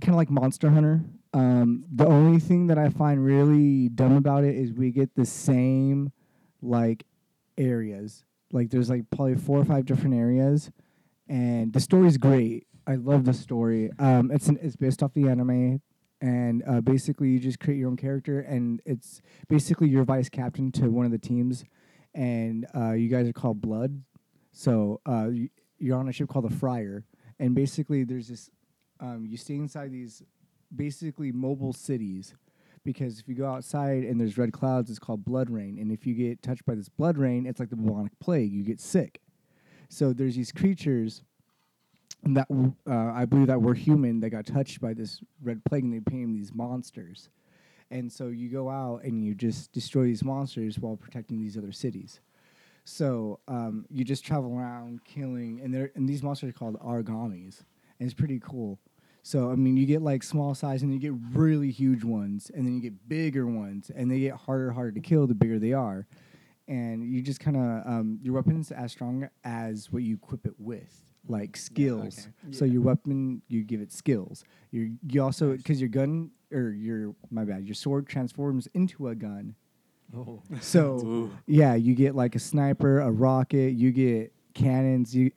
kind 0.00 0.14
of 0.14 0.16
like 0.16 0.30
Monster 0.30 0.70
Hunter. 0.70 1.02
Um, 1.32 1.84
the 1.92 2.06
only 2.06 2.40
thing 2.40 2.66
that 2.68 2.78
I 2.78 2.88
find 2.88 3.24
really 3.24 3.88
dumb 3.88 4.16
about 4.16 4.42
it 4.44 4.56
is 4.56 4.72
we 4.72 4.90
get 4.90 5.14
the 5.14 5.26
same 5.26 6.12
like 6.60 7.04
areas. 7.56 8.24
Like 8.52 8.70
there's 8.70 8.90
like 8.90 9.08
probably 9.10 9.36
four 9.36 9.58
or 9.58 9.64
five 9.64 9.84
different 9.86 10.14
areas, 10.14 10.70
and 11.28 11.72
the 11.72 11.80
story's 11.80 12.16
great. 12.16 12.66
I 12.86 12.96
love 12.96 13.24
the 13.24 13.34
story. 13.34 13.90
Um, 13.98 14.30
it's 14.32 14.48
an, 14.48 14.58
it's 14.60 14.74
based 14.74 15.02
off 15.02 15.14
the 15.14 15.28
anime, 15.28 15.80
and 16.20 16.64
uh, 16.66 16.80
basically 16.80 17.28
you 17.28 17.38
just 17.38 17.60
create 17.60 17.78
your 17.78 17.88
own 17.88 17.96
character, 17.96 18.40
and 18.40 18.80
it's 18.84 19.20
basically 19.48 19.88
you're 19.88 20.04
vice 20.04 20.28
captain 20.28 20.72
to 20.72 20.88
one 20.88 21.06
of 21.06 21.12
the 21.12 21.18
teams, 21.18 21.64
and 22.12 22.66
uh, 22.74 22.92
you 22.92 23.08
guys 23.08 23.28
are 23.28 23.32
called 23.32 23.60
Blood. 23.60 24.02
So 24.50 25.00
uh, 25.06 25.28
you, 25.28 25.50
you're 25.78 25.96
on 25.96 26.08
a 26.08 26.12
ship 26.12 26.28
called 26.28 26.50
the 26.50 26.56
Friar, 26.56 27.04
and 27.40 27.54
basically 27.54 28.04
there's 28.04 28.28
this. 28.28 28.50
Um, 29.00 29.26
you 29.26 29.38
stay 29.38 29.54
inside 29.54 29.90
these 29.90 30.22
basically 30.76 31.32
mobile 31.32 31.72
cities 31.72 32.34
because 32.84 33.18
if 33.18 33.26
you 33.26 33.34
go 33.34 33.46
outside 33.46 34.04
and 34.04 34.20
there's 34.20 34.38
red 34.38 34.52
clouds, 34.52 34.90
it's 34.90 34.98
called 34.98 35.24
blood 35.24 35.50
rain. 35.50 35.78
And 35.78 35.90
if 35.90 36.06
you 36.06 36.14
get 36.14 36.42
touched 36.42 36.66
by 36.66 36.74
this 36.74 36.88
blood 36.88 37.18
rain, 37.18 37.46
it's 37.46 37.58
like 37.58 37.70
the 37.70 37.76
bubonic 37.76 38.12
plague. 38.20 38.52
You 38.52 38.62
get 38.62 38.78
sick. 38.78 39.20
So 39.88 40.12
there's 40.12 40.36
these 40.36 40.52
creatures 40.52 41.22
that 42.24 42.46
uh, 42.88 42.92
I 42.92 43.24
believe 43.24 43.46
that 43.46 43.60
were 43.60 43.74
human 43.74 44.20
that 44.20 44.30
got 44.30 44.46
touched 44.46 44.80
by 44.80 44.92
this 44.92 45.20
red 45.42 45.64
plague, 45.64 45.84
and 45.84 45.92
they 45.92 45.98
became 45.98 46.32
these 46.32 46.52
monsters. 46.52 47.30
And 47.90 48.12
so 48.12 48.28
you 48.28 48.50
go 48.50 48.68
out 48.68 49.02
and 49.02 49.24
you 49.24 49.34
just 49.34 49.72
destroy 49.72 50.04
these 50.04 50.22
monsters 50.22 50.78
while 50.78 50.96
protecting 50.96 51.40
these 51.40 51.56
other 51.56 51.72
cities. 51.72 52.20
So 52.84 53.40
um, 53.48 53.86
you 53.90 54.04
just 54.04 54.24
travel 54.24 54.52
around 54.56 55.04
killing, 55.04 55.60
and 55.62 55.72
they're 55.72 55.90
and 55.94 56.08
these 56.08 56.22
monsters 56.22 56.50
are 56.50 56.52
called 56.58 56.76
Aragamis, 56.80 57.62
and 57.98 58.06
it's 58.06 58.14
pretty 58.14 58.40
cool. 58.40 58.78
So 59.22 59.50
I 59.50 59.54
mean, 59.54 59.76
you 59.76 59.86
get 59.86 60.02
like 60.02 60.22
small 60.22 60.54
size, 60.54 60.82
and 60.82 60.92
you 60.92 60.98
get 60.98 61.12
really 61.32 61.70
huge 61.70 62.04
ones, 62.04 62.50
and 62.54 62.66
then 62.66 62.74
you 62.74 62.80
get 62.80 63.08
bigger 63.08 63.46
ones, 63.46 63.90
and 63.94 64.10
they 64.10 64.20
get 64.20 64.34
harder, 64.34 64.70
harder 64.72 64.92
to 64.92 65.00
kill 65.00 65.26
the 65.26 65.34
bigger 65.34 65.58
they 65.58 65.72
are. 65.72 66.06
And 66.68 67.04
you 67.04 67.20
just 67.20 67.40
kind 67.40 67.56
of 67.56 67.86
um, 67.86 68.18
your 68.22 68.34
weapons 68.34 68.70
as 68.70 68.92
strong 68.92 69.28
as 69.44 69.90
what 69.92 70.02
you 70.04 70.14
equip 70.14 70.46
it 70.46 70.54
with. 70.58 70.96
like 71.28 71.56
skills. 71.56 72.28
okay. 72.44 72.56
So 72.56 72.64
Yeah. 72.64 72.72
your 72.72 72.82
weapon, 72.82 73.42
you 73.48 73.62
give 73.62 73.80
it 73.82 73.92
skills. 73.92 74.42
You 74.70 74.96
you 75.06 75.22
also 75.22 75.56
because 75.56 75.80
your 75.80 75.90
gun 75.90 76.30
or 76.50 76.70
your 76.70 77.14
my 77.30 77.44
bad, 77.44 77.66
your 77.66 77.74
sword 77.74 78.06
transforms 78.08 78.68
into 78.72 79.08
a 79.08 79.14
gun. 79.14 79.54
Oh. 80.16 80.42
So 80.60 81.00
Ooh. 81.04 81.30
yeah, 81.46 81.74
you 81.74 81.94
get 81.94 82.14
like 82.14 82.34
a 82.34 82.38
sniper, 82.38 83.00
a 83.00 83.10
rocket, 83.10 83.74
you 83.74 83.92
get 83.92 84.32
cannons, 84.54 85.14
you 85.14 85.30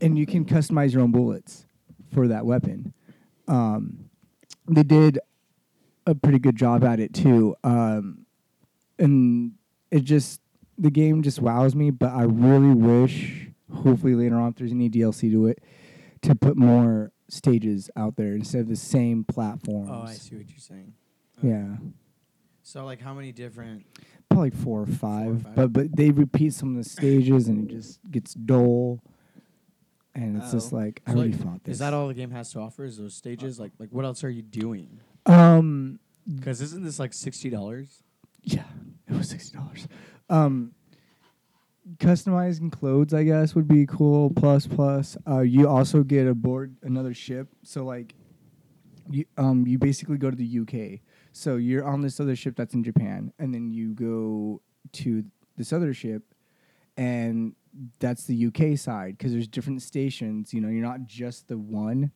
and 0.00 0.18
you 0.18 0.26
can 0.26 0.44
customize 0.44 0.92
your 0.92 1.02
own 1.02 1.12
bullets 1.12 1.66
for 2.14 2.28
that 2.28 2.44
weapon. 2.46 2.92
Um, 3.48 4.10
they 4.68 4.82
did 4.82 5.18
a 6.06 6.14
pretty 6.14 6.38
good 6.38 6.56
job 6.56 6.84
at 6.84 7.00
it 7.00 7.14
too. 7.14 7.56
Um, 7.64 8.26
and 8.98 9.52
it 9.90 10.04
just 10.04 10.40
the 10.78 10.90
game 10.90 11.22
just 11.22 11.40
wows 11.40 11.74
me, 11.74 11.90
but 11.90 12.12
I 12.12 12.22
really 12.22 12.74
wish 12.74 13.48
hopefully 13.72 14.14
later 14.14 14.36
on 14.36 14.50
if 14.50 14.56
there's 14.56 14.72
any 14.72 14.90
DLC 14.90 15.30
to 15.30 15.46
it 15.46 15.62
to 16.22 16.34
put 16.34 16.56
more 16.56 17.12
stages 17.28 17.90
out 17.96 18.16
there 18.16 18.32
instead 18.34 18.60
of 18.60 18.68
the 18.68 18.76
same 18.76 19.24
platforms. 19.24 19.90
Oh, 19.92 20.02
I 20.02 20.14
see 20.14 20.36
what 20.36 20.48
you're 20.48 20.58
saying. 20.58 20.94
Yeah. 21.42 21.76
So 22.62 22.84
like, 22.84 23.00
how 23.00 23.12
many 23.14 23.32
different? 23.32 23.84
Probably 24.28 24.50
like 24.50 24.58
four 24.58 24.82
or 24.82 24.86
five, 24.86 25.42
five. 25.42 25.54
but 25.54 25.72
but 25.72 25.96
they 25.96 26.10
repeat 26.10 26.54
some 26.54 26.76
of 26.76 26.82
the 26.82 26.88
stages 26.88 27.48
and 27.48 27.70
it 27.70 27.74
just 27.74 28.00
gets 28.10 28.34
dull, 28.34 29.02
and 30.14 30.36
it's 30.38 30.52
just 30.52 30.72
Oh. 30.72 30.76
like 30.76 31.02
I 31.06 31.10
So, 31.12 31.18
already 31.18 31.32
like, 31.34 31.42
fought 31.42 31.64
this. 31.64 31.72
Is 31.74 31.78
that 31.80 31.92
all 31.92 32.08
the 32.08 32.14
game 32.14 32.30
has 32.30 32.50
to 32.52 32.60
offer? 32.60 32.84
Is 32.84 32.96
those 32.98 33.14
stages? 33.14 33.58
Like, 33.60 33.72
like 33.78 33.90
what 33.90 34.04
else 34.04 34.24
are 34.24 34.30
you 34.30 34.42
doing? 34.42 35.00
Um, 35.26 35.98
Because 36.34 36.60
isn't 36.62 36.82
this 36.84 36.98
like 36.98 37.12
sixty 37.12 37.50
dollars? 37.50 38.02
yeah, 38.42 38.64
it 39.08 39.14
was 39.14 39.28
sixty 39.28 39.56
dollars. 39.56 39.86
Um, 40.30 40.72
customizing 41.96 42.70
clothes, 42.72 43.12
I 43.12 43.24
guess, 43.24 43.54
would 43.54 43.68
be 43.68 43.86
cool. 43.86 44.30
Plus, 44.30 44.66
plus, 44.66 45.16
uh, 45.28 45.40
you 45.40 45.68
also 45.68 46.02
get 46.02 46.26
aboard 46.26 46.76
another 46.82 47.12
ship. 47.12 47.48
So 47.64 47.84
like, 47.84 48.14
you 49.10 49.24
um, 49.36 49.66
you 49.66 49.78
basically 49.78 50.16
go 50.16 50.30
to 50.30 50.36
the 50.36 50.60
UK. 50.60 51.00
So 51.32 51.56
you're 51.56 51.84
on 51.84 52.02
this 52.02 52.20
other 52.20 52.36
ship 52.36 52.56
that's 52.56 52.74
in 52.74 52.84
Japan, 52.84 53.32
and 53.38 53.54
then 53.54 53.70
you 53.70 53.94
go 53.94 54.60
to 54.92 55.24
this 55.56 55.72
other 55.72 55.94
ship, 55.94 56.22
and 56.96 57.54
that's 57.98 58.24
the 58.24 58.46
UK 58.46 58.76
side 58.78 59.16
because 59.16 59.32
there's 59.32 59.48
different 59.48 59.80
stations. 59.82 60.52
You 60.52 60.60
know, 60.60 60.68
you're 60.68 60.82
not 60.84 61.06
just 61.06 61.48
the 61.48 61.56
one 61.56 62.12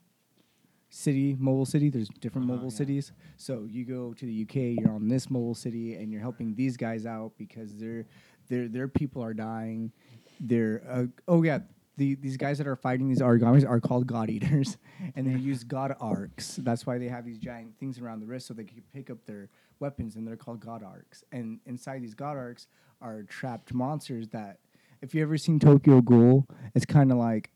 city, 0.90 1.34
mobile 1.38 1.66
city. 1.66 1.88
There's 1.90 2.08
different 2.20 2.46
Uh-huh, 2.46 2.56
mobile 2.56 2.70
yeah. 2.70 2.76
cities. 2.76 3.12
So 3.36 3.64
you 3.70 3.84
go 3.84 4.12
to 4.14 4.26
the 4.26 4.42
UK, 4.42 4.78
you're 4.80 4.92
on 4.92 5.08
this 5.08 5.30
mobile 5.30 5.54
city, 5.54 5.94
and 5.94 6.12
you're 6.12 6.20
helping 6.20 6.54
these 6.54 6.76
guys 6.76 7.06
out 7.06 7.32
because 7.38 7.74
their 7.76 8.06
their 8.48 8.68
their 8.68 8.88
people 8.88 9.22
are 9.22 9.34
dying. 9.34 9.92
They're 10.40 10.82
uh, 10.88 11.06
oh 11.26 11.42
yeah. 11.42 11.60
The, 11.96 12.14
these 12.16 12.36
guys 12.36 12.58
that 12.58 12.66
are 12.66 12.76
fighting 12.76 13.08
these 13.08 13.22
Aragamis 13.22 13.66
are 13.66 13.80
called 13.80 14.06
god 14.06 14.28
eaters, 14.28 14.76
and 15.16 15.26
they 15.26 15.38
use 15.38 15.64
god 15.64 15.96
arcs. 15.98 16.56
That's 16.62 16.86
why 16.86 16.98
they 16.98 17.08
have 17.08 17.24
these 17.24 17.38
giant 17.38 17.78
things 17.78 17.98
around 17.98 18.20
the 18.20 18.26
wrist 18.26 18.46
so 18.46 18.54
they 18.54 18.64
can 18.64 18.82
pick 18.92 19.08
up 19.10 19.24
their 19.24 19.48
weapons, 19.80 20.16
and 20.16 20.26
they're 20.26 20.36
called 20.36 20.60
god 20.60 20.82
arcs. 20.82 21.24
And 21.32 21.60
inside 21.64 22.02
these 22.02 22.14
god 22.14 22.36
arcs 22.36 22.66
are 23.00 23.22
trapped 23.22 23.72
monsters 23.72 24.28
that, 24.28 24.58
if 25.00 25.14
you 25.14 25.22
ever 25.22 25.38
seen 25.38 25.58
Tokyo 25.58 26.00
Ghoul, 26.00 26.46
it's 26.74 26.86
kind 26.86 27.10
of 27.10 27.18
like 27.18 27.50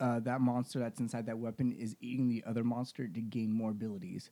uh, 0.00 0.20
that 0.20 0.40
monster 0.40 0.78
that's 0.78 1.00
inside 1.00 1.26
that 1.26 1.38
weapon 1.38 1.72
is 1.72 1.96
eating 2.00 2.28
the 2.28 2.42
other 2.46 2.64
monster 2.64 3.06
to 3.06 3.20
gain 3.20 3.52
more 3.52 3.70
abilities. 3.70 4.30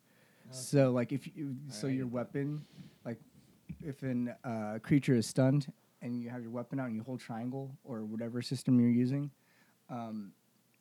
So 0.50 0.90
like 0.90 1.12
if 1.12 1.26
you, 1.26 1.56
so 1.68 1.86
Alright. 1.86 1.96
your 1.96 2.06
weapon, 2.08 2.64
like 3.04 3.18
if 3.80 4.02
an 4.02 4.34
uh, 4.44 4.78
creature 4.82 5.14
is 5.14 5.26
stunned 5.26 5.72
and 6.02 6.21
you 6.21 6.30
have 6.30 6.42
your 6.42 6.50
weapon 6.50 6.80
out 6.80 6.87
and 6.87 6.97
you 6.97 7.02
hold 7.02 7.21
triangle 7.21 7.76
or 7.85 8.04
whatever 8.04 8.42
system 8.42 8.80
you're 8.80 8.90
using, 8.90 9.30
um, 9.88 10.33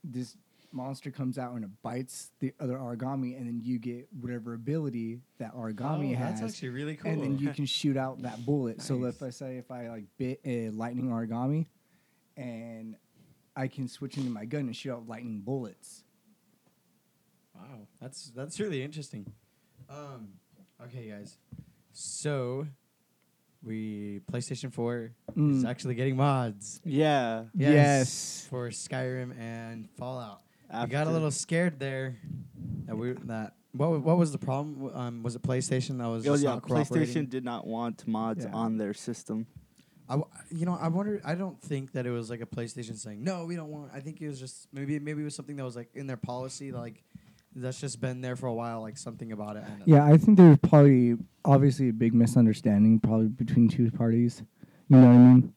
this 0.04 0.38
monster 0.72 1.12
comes 1.12 1.38
out 1.38 1.54
and 1.54 1.64
it 1.64 1.70
bites 1.82 2.32
the 2.40 2.54
other 2.60 2.78
Aragami, 2.78 3.38
and 3.38 3.48
then 3.48 3.60
you 3.64 3.80
get 3.80 4.08
whatever 4.20 4.54
ability 4.54 5.20
that 5.40 5.56
Aragami 5.56 6.14
oh, 6.14 6.18
has. 6.18 6.40
That's 6.40 6.54
actually 6.54 6.70
really 6.70 6.96
cool. 6.96 7.12
And 7.12 7.22
then 7.22 7.38
you 7.38 7.50
can 7.50 7.66
shoot 7.66 7.98
out 7.98 8.22
that 8.22 8.46
bullet. 8.46 8.82
So 8.82 8.98
Nice. 8.98 9.16
if 9.16 9.24
I 9.24 9.30
say 9.30 9.58
if 9.58 9.72
I 9.72 9.90
like 9.90 10.06
bit 10.18 10.40
a 10.46 10.70
lightning 10.70 11.10
Aragami, 11.10 11.68
and 12.38 12.96
I 13.56 13.68
can 13.68 13.88
switch 13.88 14.18
into 14.18 14.30
my 14.30 14.46
gun 14.46 14.62
and 14.62 14.76
shoot 14.76 14.94
out 14.94 15.08
lightning 15.08 15.42
bullets. 15.42 16.04
Wow, 17.54 17.88
that's 18.02 18.32
that's 18.36 18.60
really 18.60 18.82
interesting. 18.82 19.34
Um, 19.90 20.30
okay, 20.84 21.10
guys. 21.10 21.38
So, 21.92 22.68
we 23.64 24.22
PlayStation 24.32 24.72
Four 24.72 25.12
is 25.36 25.64
Mm. 25.64 25.66
actually 25.70 25.96
getting 25.96 26.16
mods 26.16 26.82
Yeah. 26.86 27.46
Yes. 27.54 28.46
for 28.50 28.70
Skyrim 28.70 29.38
and 29.38 29.90
Fallout. 29.98 30.42
I 30.70 30.86
got 30.86 31.08
a 31.08 31.12
little 31.12 31.32
scared 31.32 31.80
there. 31.80 32.18
That 32.86 32.96
we 32.98 33.14
that 33.26 33.56
what 33.74 34.02
what 34.02 34.18
was 34.18 34.32
the 34.32 34.38
problem? 34.38 34.92
Um, 34.96 35.24
was 35.24 35.36
it 35.36 35.42
PlayStation 35.42 35.98
that 36.00 36.08
was 36.08 36.26
Oh 36.28 36.32
just 36.34 36.44
yeah, 36.44 36.52
not 36.52 36.64
cooperating? 36.64 37.24
PlayStation 37.26 37.30
did 37.30 37.44
not 37.44 37.68
want 37.68 38.08
mods 38.08 38.46
Yeah. 38.46 38.52
on 38.54 38.78
their 38.78 38.94
system. 38.94 39.46
I 40.08 40.14
w- 40.14 40.32
you 40.50 40.66
know 40.66 40.74
I 40.76 40.88
wonder. 40.88 41.22
I 41.24 41.36
don't 41.36 41.62
think 41.62 41.92
that 41.92 42.06
it 42.08 42.12
was 42.12 42.30
like 42.32 42.42
a 42.42 42.46
PlayStation 42.48 42.98
saying 42.98 43.24
no, 43.24 43.46
we 43.46 43.56
don't 43.56 43.70
want. 43.70 43.92
I 43.94 44.00
think 44.00 44.22
it 44.22 44.28
was 44.28 44.40
just 44.40 44.68
maybe 44.74 44.98
maybe 45.00 45.22
it 45.22 45.26
was 45.26 45.36
something 45.36 45.56
that 45.58 45.64
was 45.66 45.76
like 45.76 45.90
in 45.96 46.08
their 46.08 46.18
policy, 46.18 46.72
like 46.72 47.04
that's 47.62 47.80
just 47.80 48.00
been 48.02 48.22
there 48.22 48.36
for 48.36 48.48
a 48.48 48.54
while, 48.54 48.82
like 48.82 48.98
something 48.98 49.32
about 49.32 49.56
it. 49.58 49.64
and, 49.66 49.84
Yeah, 49.86 50.06
I 50.06 50.18
think 50.18 50.38
there's 50.38 50.58
probably 50.58 51.16
obviously 51.46 51.90
a 51.90 51.94
big 51.94 52.14
misunderstanding 52.14 53.00
probably 53.00 53.28
between 53.28 53.68
two 53.70 53.92
parties. 53.92 54.44
You 54.88 54.98
know 54.98 55.06
what 55.08 55.14
I 55.14 55.18
mean? 55.18 55.54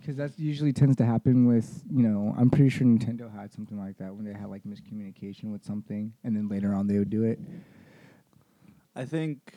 Because 0.00 0.16
that 0.16 0.38
usually 0.38 0.72
tends 0.72 0.96
to 0.96 1.04
happen 1.06 1.46
with 1.46 1.82
you 1.90 2.02
know. 2.02 2.34
I'm 2.36 2.50
pretty 2.50 2.68
sure 2.68 2.86
Nintendo 2.86 3.34
had 3.34 3.52
something 3.52 3.78
like 3.78 3.96
that 3.98 4.14
when 4.14 4.24
they 4.24 4.32
had 4.32 4.48
like 4.48 4.64
miscommunication 4.64 5.44
with 5.44 5.64
something, 5.64 6.12
and 6.24 6.36
then 6.36 6.48
later 6.48 6.74
on 6.74 6.86
they 6.86 6.98
would 6.98 7.08
do 7.10 7.22
it. 7.24 7.38
I 8.94 9.04
think 9.06 9.54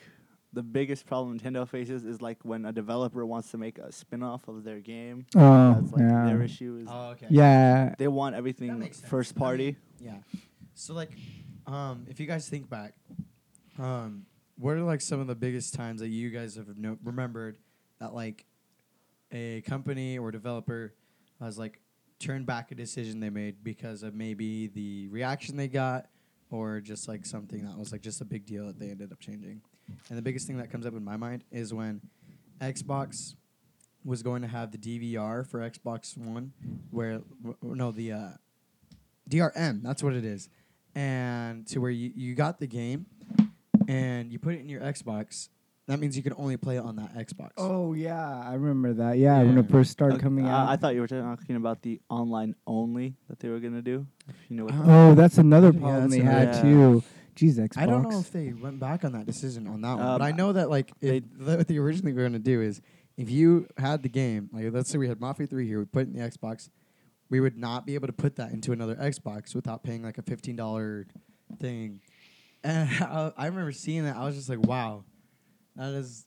the 0.54 0.64
biggest 0.64 1.06
problem 1.06 1.38
Nintendo 1.40 1.68
faces 1.68 2.06
is 2.06 2.22
like 2.22 2.38
when 2.44 2.66
a 2.66 2.72
developer 2.72 3.26
wants 3.26 3.52
to 3.52 3.58
make 3.58 3.78
a 3.78 3.92
spin-off 3.92 4.48
of 4.48 4.64
their 4.64 4.80
game. 4.80 5.26
Oh, 5.36 5.74
That's 5.80 5.92
like 5.92 6.02
yeah. 6.02 6.26
their 6.26 6.42
issue 6.42 6.80
is 6.82 6.88
Oh, 6.90 7.10
okay. 7.12 7.28
Yeah. 7.30 7.94
they 7.98 8.08
want 8.08 8.36
everything 8.36 8.80
makes 8.80 8.98
sense. 8.98 9.10
first 9.10 9.34
I 9.34 9.36
mean, 9.36 9.44
party. 9.46 9.76
Yeah. 10.00 10.16
So 10.74 10.94
like, 10.94 11.12
um, 11.68 12.06
if 12.10 12.20
you 12.20 12.26
guys 12.26 12.48
think 12.50 12.70
back, 12.70 12.94
um, 13.78 14.26
what 14.58 14.76
are 14.76 14.82
like 14.82 15.02
some 15.02 15.20
of 15.20 15.28
the 15.28 15.36
biggest 15.36 15.74
times 15.74 16.02
that 16.02 16.08
you 16.10 16.30
guys 16.30 16.56
have 16.56 16.78
no- 16.78 16.98
remembered 17.04 17.58
that 18.00 18.14
like 18.14 18.46
a 19.32 19.62
company 19.62 20.18
or 20.18 20.32
developer 20.32 20.94
has 21.40 21.58
like 21.60 21.82
turned 22.20 22.46
back 22.46 22.72
a 22.72 22.76
decision 22.76 23.20
they 23.20 23.30
made 23.30 23.64
because 23.64 24.02
of 24.02 24.16
maybe 24.16 24.68
the 24.68 25.08
reaction 25.10 25.56
they 25.58 25.68
got 25.68 26.08
or 26.50 26.80
just 26.80 27.08
like 27.08 27.26
something 27.26 27.66
that 27.66 27.78
was 27.78 27.92
like 27.92 28.02
just 28.02 28.22
a 28.22 28.26
big 28.26 28.46
deal 28.46 28.66
that 28.66 28.80
they 28.80 28.90
ended 28.90 29.12
up 29.12 29.20
changing. 29.20 29.62
And 30.10 30.18
the 30.18 30.22
biggest 30.22 30.48
thing 30.48 30.58
that 30.58 30.72
comes 30.72 30.86
up 30.86 30.94
in 30.94 31.04
my 31.04 31.18
mind 31.18 31.44
is 31.52 31.74
when 31.74 32.02
Xbox 32.62 33.36
was 34.04 34.24
going 34.24 34.42
to 34.42 34.48
have 34.48 34.72
the 34.72 34.78
DVR 34.78 35.46
for 35.46 35.60
Xbox 35.60 36.18
One, 36.18 36.54
where 36.92 37.20
w- 37.44 37.76
no 37.76 37.92
the 37.92 38.14
uh, 38.14 38.30
DRM, 39.30 39.84
that's 39.84 40.02
what 40.02 40.14
it 40.14 40.24
is, 40.26 40.50
and 40.98 41.68
to 41.68 41.80
where 41.80 41.92
you, 41.92 42.12
you 42.16 42.34
got 42.34 42.60
the 42.60 42.66
game 42.68 43.06
and 43.88 44.32
you 44.32 44.40
put 44.40 44.56
it 44.56 44.60
in 44.62 44.68
your 44.70 44.82
Xbox. 44.82 45.50
That 45.88 46.00
means 46.00 46.18
you 46.18 46.24
can 46.24 46.34
only 46.38 46.58
play 46.58 46.76
it 46.78 46.84
on 46.84 46.98
that 46.98 47.16
Xbox. 47.16 47.52
Oh 47.58 47.94
yeah, 47.94 48.42
I 48.42 48.56
remember 48.56 48.94
that. 48.94 49.18
Yeah, 49.20 49.42
when 49.44 49.58
it 49.58 49.70
first 49.70 49.92
started 49.92 50.16
Uh, 50.18 50.22
coming 50.24 50.46
uh, 50.46 50.50
out. 50.50 50.70
I 50.70 50.76
thought 50.76 50.96
you 50.96 51.02
were 51.02 51.08
talking 51.08 51.56
about 51.56 51.82
the 51.82 52.02
online 52.10 52.56
only 52.66 53.16
that 53.30 53.40
they 53.40 53.48
were 53.50 53.60
gonna 53.60 53.82
do. 53.82 54.06
If 54.28 54.36
you 54.50 54.58
know 54.58 54.66
what 54.66 54.74
Uh, 54.74 54.84
oh, 55.12 55.16
that's 55.16 55.38
another 55.38 55.72
Yeah, 55.72 55.80
problem 55.80 56.02
that's 56.02 56.14
they 56.14 56.20
another- 56.22 56.46
had 56.48 56.56
Yeah. 56.56 56.62
too. 56.62 57.04
Jeez, 57.36 57.54
Xbox. 57.60 57.78
I 57.78 57.86
don't 57.86 58.10
know 58.10 58.20
if 58.20 58.32
they 58.32 58.52
went 58.52 58.80
back 58.80 59.06
on 59.06 59.12
that 59.14 59.28
decision 59.28 59.68
on 59.68 59.80
that 59.82 59.98
one, 59.98 60.18
but 60.18 60.22
I 60.24 60.32
Um, 60.32 60.38
know 60.38 60.54
that 60.54 60.70
like 60.72 60.92
it, 61.02 61.24
th- 61.38 61.58
what 61.58 61.68
they 61.68 61.78
originally 61.78 62.12
were 62.14 62.22
going 62.22 62.34
to 62.34 62.40
do 62.40 62.62
is 62.62 62.82
if 63.16 63.30
you 63.30 63.68
had 63.78 64.02
the 64.04 64.10
game, 64.10 64.50
like 64.52 64.74
let's 64.74 64.90
say 64.90 64.98
we 64.98 65.08
had 65.08 65.22
Mafia 65.22 65.46
Three 65.48 65.68
here, 65.68 65.80
we 65.80 65.86
put 65.86 66.02
it 66.02 66.08
in 66.08 66.14
the 66.14 66.20
Xbox, 66.28 66.70
we 67.30 67.40
would 67.40 67.58
not 67.58 67.86
be 67.86 67.96
able 67.96 68.08
to 68.08 68.14
put 68.14 68.36
that 68.38 68.52
into 68.52 68.72
another 68.72 68.96
Xbox 68.96 69.54
without 69.56 69.84
paying 69.84 70.04
like 70.04 70.18
a 70.18 70.22
fifteen 70.22 70.56
dollar 70.56 71.08
thing. 71.60 72.02
And 72.64 72.90
I, 73.02 73.32
I 73.38 73.46
remember 73.46 73.72
seeing 73.72 74.04
that, 74.06 74.18
I 74.18 74.26
was 74.26 74.36
just 74.36 74.50
like, 74.50 74.60
wow, 74.60 75.04
that 75.76 75.94
is. 75.94 76.26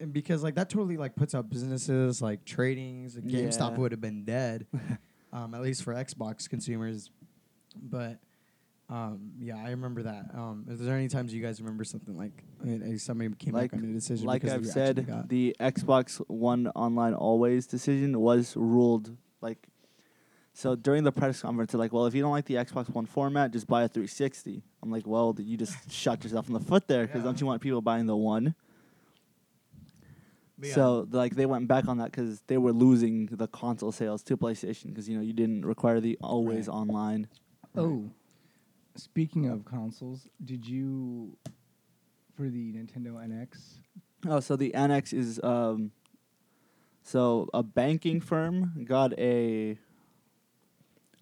And 0.00 0.12
because 0.12 0.42
like 0.42 0.54
that 0.54 0.70
totally 0.70 0.96
like 0.96 1.14
puts 1.16 1.34
out 1.34 1.50
businesses 1.50 2.22
like 2.22 2.44
tradings, 2.44 3.16
like 3.16 3.24
GameStop 3.24 3.72
Yeah. 3.72 3.76
would 3.78 3.92
have 3.92 4.00
been 4.00 4.24
dead, 4.24 4.66
um, 5.32 5.52
at 5.54 5.60
least 5.60 5.82
for 5.82 5.92
Xbox 5.94 6.48
consumers. 6.48 7.10
But 7.76 8.20
um, 8.88 9.32
yeah, 9.40 9.56
I 9.58 9.70
remember 9.70 10.04
that. 10.04 10.26
Um, 10.32 10.64
is 10.70 10.78
there 10.78 10.96
any 10.96 11.08
times 11.08 11.34
you 11.34 11.42
guys 11.42 11.60
remember 11.60 11.84
something 11.84 12.16
like 12.16 12.44
uh, 12.64 12.96
somebody 12.96 13.34
came 13.34 13.52
Like- 13.52 13.72
back 13.72 13.80
on 13.82 13.90
a 13.90 13.92
decision? 13.92 14.26
like 14.26 14.44
I've 14.44 14.64
said, 14.64 15.26
the 15.28 15.54
Xbox 15.60 16.18
One 16.28 16.68
Online 16.68 17.14
Always 17.14 17.66
decision 17.66 18.18
was 18.20 18.56
ruled 18.56 19.14
like. 19.42 19.66
So 20.54 20.74
during 20.76 21.02
the 21.04 21.12
press 21.12 21.40
conference, 21.40 21.72
they're 21.72 21.78
like, 21.78 21.92
"Well, 21.92 22.06
if 22.06 22.14
you 22.14 22.20
don't 22.22 22.30
like 22.32 22.44
the 22.44 22.54
Xbox 22.56 22.88
One 22.90 23.06
format, 23.06 23.52
just 23.52 23.66
buy 23.66 23.84
a 23.84 23.88
360." 23.88 24.62
I'm 24.82 24.90
like, 24.90 25.06
"Well, 25.06 25.34
you 25.38 25.56
just 25.56 25.90
shot 25.90 26.22
yourself 26.22 26.46
in 26.48 26.52
the 26.54 26.60
foot 26.60 26.86
there 26.88 27.06
because 27.06 27.20
Yeah. 27.20 27.24
don't 27.24 27.40
you 27.40 27.46
want 27.46 27.62
people 27.62 27.80
buying 27.80 28.06
the 28.06 28.16
one?" 28.16 28.54
Yeah. 30.60 30.74
So 30.74 31.08
like 31.10 31.34
they 31.34 31.46
went 31.46 31.66
back 31.68 31.88
on 31.88 31.98
that 31.98 32.10
because 32.12 32.42
they 32.46 32.58
were 32.58 32.72
losing 32.72 33.26
the 33.26 33.48
console 33.48 33.90
sales 33.92 34.22
to 34.24 34.36
PlayStation 34.36 34.88
because 34.88 35.08
you 35.08 35.16
know 35.16 35.22
you 35.22 35.32
didn't 35.32 35.64
require 35.64 36.00
the 36.00 36.18
always 36.20 36.68
Right. 36.68 36.74
online. 36.74 37.28
Oh, 37.74 38.10
speaking 38.94 39.46
of 39.46 39.64
consoles, 39.64 40.28
did 40.44 40.66
you 40.68 41.36
for 42.34 42.48
the 42.48 42.72
Nintendo 42.74 43.14
NX? 43.26 43.78
Oh, 44.26 44.38
so 44.40 44.54
the 44.54 44.70
NX 44.72 45.12
is 45.14 45.40
um, 45.42 45.90
so 47.02 47.48
a 47.52 47.62
banking 47.62 48.20
firm 48.20 48.84
got 48.84 49.18
a 49.18 49.78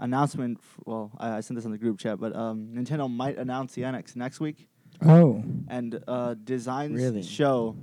announcement. 0.00 0.59
F- 0.61 0.78
well, 0.85 1.12
I, 1.19 1.37
I 1.37 1.40
sent 1.40 1.57
this 1.57 1.64
in 1.64 1.71
the 1.71 1.78
group 1.78 1.99
chat, 1.99 2.19
but 2.19 2.35
um, 2.35 2.69
Nintendo 2.75 3.09
might 3.11 3.38
announce 3.38 3.75
the 3.75 3.83
NX 3.83 4.16
next 4.16 4.40
week, 4.40 4.66
Oh, 5.04 5.45
and 5.69 6.02
uh, 6.09 6.35
designs 6.42 6.97
Really? 7.00 7.23
show 7.23 7.76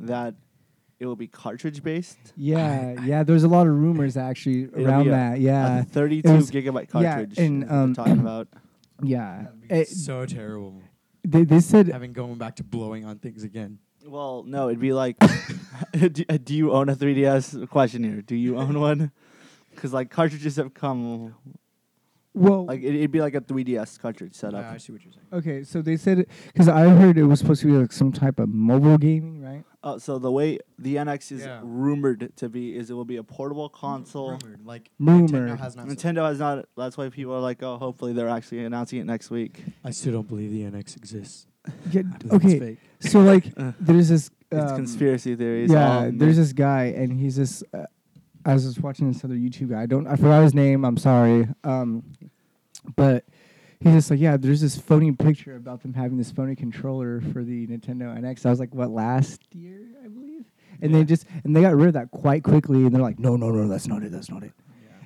that 0.00 0.34
it 1.00 1.06
will 1.06 1.16
be 1.16 1.26
cartridge 1.26 1.82
based. 1.82 2.32
yeah, 2.36 2.94
yeah. 3.04 3.22
There's 3.24 3.44
a 3.44 3.48
lot 3.48 3.66
of 3.66 3.74
rumors 3.74 4.16
actually 4.16 4.66
around 4.74 5.04
be 5.04 5.08
a- 5.10 5.12
that. 5.12 5.40
Yeah, 5.40 5.80
a 5.80 5.84
32 5.84 6.32
was- 6.32 6.50
gigabyte 6.50 6.86
yeah, 6.94 7.12
cartridge. 7.12 7.38
and, 7.38 7.64
is 7.64 7.68
what 7.68 7.74
they're 7.74 7.82
um, 7.84 7.94
talking 7.94 8.18
about. 8.20 8.48
yeah. 9.02 9.42
That'd 9.44 9.60
be 9.68 9.74
It- 9.74 9.88
so 9.88 10.24
terrible. 10.24 10.80
they 11.26 11.44
they 11.44 11.60
said 11.60 11.88
Having 11.88 12.12
going 12.12 12.36
back 12.38 12.56
to 12.56 12.64
blowing 12.64 13.04
on 13.04 13.18
things 13.18 13.42
again. 13.44 13.78
Well, 14.06 14.44
no, 14.46 14.68
it'd 14.68 14.80
be 14.80 14.92
like, 14.92 15.16
do, 15.92 16.24
uh, 16.28 16.36
do 16.42 16.54
you 16.54 16.72
own 16.72 16.90
a 16.90 16.94
3DS? 16.96 17.68
Question 17.70 18.04
here. 18.04 18.20
Do 18.20 18.36
you 18.36 18.58
own 18.58 18.78
one? 18.78 19.10
Because 19.70 19.92
like 19.94 20.10
cartridges 20.10 20.56
have 20.56 20.74
come, 20.74 21.34
well. 22.34 22.66
like 22.66 22.80
it, 22.82 22.94
it'd 22.94 23.10
be 23.10 23.20
like 23.20 23.34
a 23.34 23.40
3DS 23.40 23.98
cartridge 24.00 24.32
Yeah, 24.34 24.40
setup. 24.40 24.64
I 24.66 24.76
see 24.78 24.92
what 24.92 25.02
you're 25.04 25.12
saying. 25.12 25.26
okay, 25.32 25.62
so 25.64 25.80
they 25.82 25.96
said 25.96 26.26
because 26.48 26.68
I 26.68 26.88
heard 26.88 27.16
it 27.16 27.24
was 27.24 27.38
supposed 27.40 27.60
to 27.62 27.66
be 27.68 27.72
like 27.72 27.92
some 27.92 28.12
type 28.12 28.38
of 28.38 28.48
mobile 28.48 28.98
gaming, 28.98 29.42
right? 29.42 29.64
Uh, 29.82 29.98
so 29.98 30.18
the 30.18 30.30
way 30.32 30.58
the 30.78 30.96
NX 30.96 31.30
is 31.32 31.42
Yeah. 31.44 31.60
rumored 31.62 32.32
to 32.36 32.48
be 32.48 32.74
is 32.74 32.90
it 32.90 32.94
will 32.94 33.04
be 33.04 33.16
a 33.16 33.22
portable 33.22 33.68
console. 33.68 34.38
Rumored, 34.38 34.64
like 34.64 34.90
Rumored. 34.98 35.30
Nintendo 35.30 35.58
has 35.58 35.76
not. 35.76 35.88
said- 35.88 35.98
Nintendo 35.98 36.26
has 36.28 36.38
not. 36.38 36.64
That's 36.76 36.96
why 36.96 37.08
people 37.10 37.34
are 37.34 37.40
like, 37.40 37.62
oh, 37.62 37.76
hopefully 37.76 38.12
they're 38.14 38.28
actually 38.28 38.64
announcing 38.64 38.98
it 39.00 39.04
next 39.04 39.30
week. 39.30 39.62
I 39.84 39.90
still 39.90 40.12
don't 40.14 40.28
believe 40.28 40.50
the 40.52 40.62
NX 40.64 40.96
exists. 40.96 41.46
Yeah, 41.90 42.00
I 42.00 42.02
believe 42.02 42.24
it's 42.24 42.34
okay, 42.34 42.58
fake. 42.58 42.78
so 43.00 43.20
like 43.20 43.52
Uh, 43.56 43.72
there's 43.80 44.08
this. 44.08 44.30
it's 44.50 44.70
um, 44.72 44.76
conspiracy 44.76 45.34
theories. 45.36 45.70
Yeah, 45.70 45.96
all 46.04 46.10
there's 46.14 46.36
this 46.38 46.52
guy, 46.54 46.84
and 46.96 47.12
he's 47.12 47.36
this. 47.36 47.62
Uh, 47.72 47.84
I 48.44 48.52
was 48.54 48.64
just 48.64 48.80
watching 48.82 49.10
this 49.10 49.24
other 49.24 49.34
YouTube 49.34 49.70
guy. 49.70 49.82
I 49.82 49.86
don't. 49.86 50.06
I 50.06 50.16
forgot 50.16 50.42
his 50.42 50.54
name. 50.54 50.84
I'm 50.84 50.96
sorry. 50.96 51.48
Um, 51.64 52.02
but 52.96 53.24
he's 53.80 53.92
just 53.94 54.10
like, 54.10 54.20
yeah. 54.20 54.36
There's 54.36 54.60
this 54.60 54.76
phony 54.78 55.12
picture 55.12 55.56
about 55.56 55.82
them 55.82 55.94
having 55.94 56.18
this 56.18 56.30
phony 56.30 56.54
controller 56.56 57.20
for 57.32 57.42
the 57.42 57.66
Nintendo 57.66 58.16
NX. 58.18 58.44
I 58.46 58.50
was 58.50 58.60
like, 58.60 58.74
what 58.74 58.90
last 58.90 59.42
year, 59.54 59.80
I 60.04 60.08
believe. 60.08 60.44
And 60.82 60.90
Yeah. 60.92 60.98
they 60.98 61.04
just 61.04 61.26
and 61.44 61.54
they 61.56 61.62
got 61.62 61.74
rid 61.74 61.88
of 61.88 61.94
that 61.94 62.10
quite 62.10 62.42
quickly. 62.42 62.84
And 62.84 62.94
they're 62.94 63.02
like, 63.02 63.18
no, 63.18 63.36
no, 63.36 63.50
no, 63.50 63.66
that's 63.68 63.86
not 63.88 64.02
it. 64.02 64.12
That's 64.12 64.30
not 64.30 64.42
it. 64.42 64.52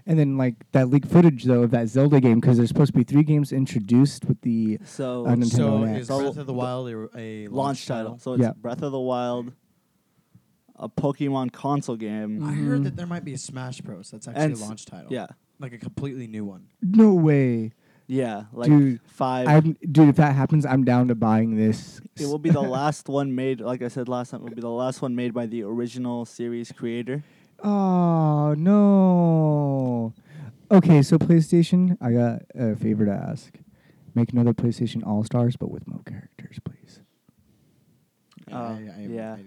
And 0.06 0.18
then 0.18 0.38
like 0.38 0.54
that 0.72 0.88
leaked 0.88 1.06
footage 1.08 1.44
though 1.44 1.64
of 1.64 1.70
that 1.72 1.86
Zelda 1.88 2.18
game 2.18 2.40
because 2.40 2.56
there's 2.56 2.70
supposed 2.70 2.92
to 2.92 2.98
be 2.98 3.04
three 3.04 3.22
games 3.22 3.52
introduced 3.52 4.24
with 4.24 4.40
the 4.40 4.78
so 4.82 5.26
uh, 5.26 5.34
Nintendo 5.34 5.50
So 5.50 5.70
NX. 5.80 5.98
is 5.98 6.06
Breath 6.08 6.26
of 6.28 6.34
the 6.36 6.44
the 6.44 6.52
Wild 6.54 6.88
a, 6.88 7.08
a 7.18 7.46
launch 7.48 7.86
title. 7.86 8.18
So 8.18 8.32
it's 8.32 8.42
Yeah. 8.42 8.52
Breath 8.56 8.80
of 8.80 8.90
the 8.92 8.98
Wild, 8.98 9.52
a 10.78 10.88
Pokemon 10.88 11.52
console 11.52 11.96
game. 11.96 12.44
I 12.44 12.52
heard 12.52 12.84
that 12.84 12.90
mm-hmm. 12.90 12.96
there 12.96 13.06
might 13.06 13.24
be 13.24 13.34
a 13.34 13.38
Smash 13.38 13.80
Bros. 13.80 14.10
That's 14.10 14.28
actually 14.28 14.44
And 14.44 14.52
a 14.52 14.56
s- 14.56 14.62
launch 14.62 14.86
title. 14.86 15.12
Yeah, 15.12 15.26
like 15.58 15.72
a 15.72 15.78
completely 15.78 16.26
new 16.26 16.44
one. 16.44 16.68
no 16.82 17.14
way, 17.14 17.72
yeah, 18.08 18.44
like 18.52 18.70
Dude, 18.70 19.00
five. 19.06 19.46
I'm 19.48 19.76
dude. 19.92 20.08
If 20.08 20.16
that 20.16 20.34
happens, 20.34 20.64
I'm 20.64 20.82
down 20.82 21.08
to 21.08 21.14
buying 21.14 21.56
this. 21.56 22.00
It 22.18 22.26
will 22.26 22.38
be 22.38 22.48
the 22.48 22.62
last 22.78 23.06
one 23.08 23.34
made. 23.34 23.60
Like 23.60 23.82
I 23.82 23.88
said 23.88 24.08
last 24.08 24.30
time, 24.30 24.40
it 24.40 24.44
will 24.44 24.54
be 24.54 24.62
the 24.62 24.68
last 24.70 25.02
one 25.02 25.14
made 25.14 25.34
by 25.34 25.44
the 25.44 25.62
original 25.62 26.24
series 26.24 26.72
creator. 26.72 27.22
Oh 27.62 28.54
no. 28.56 30.14
Okay, 30.70 31.02
so 31.02 31.18
PlayStation, 31.18 31.98
I 32.00 32.12
got 32.12 32.42
a 32.54 32.76
favor 32.76 33.04
to 33.04 33.12
ask. 33.12 33.54
Make 34.14 34.32
another 34.32 34.54
PlayStation 34.54 35.06
All 35.06 35.22
Stars, 35.22 35.56
but 35.56 35.70
with 35.70 35.86
more 35.86 36.02
characters, 36.06 36.58
please. 36.64 37.00
Oh, 38.50 38.56
I, 38.56 38.90
I, 38.96 39.06
yeah. 39.08 39.34
I 39.34 39.42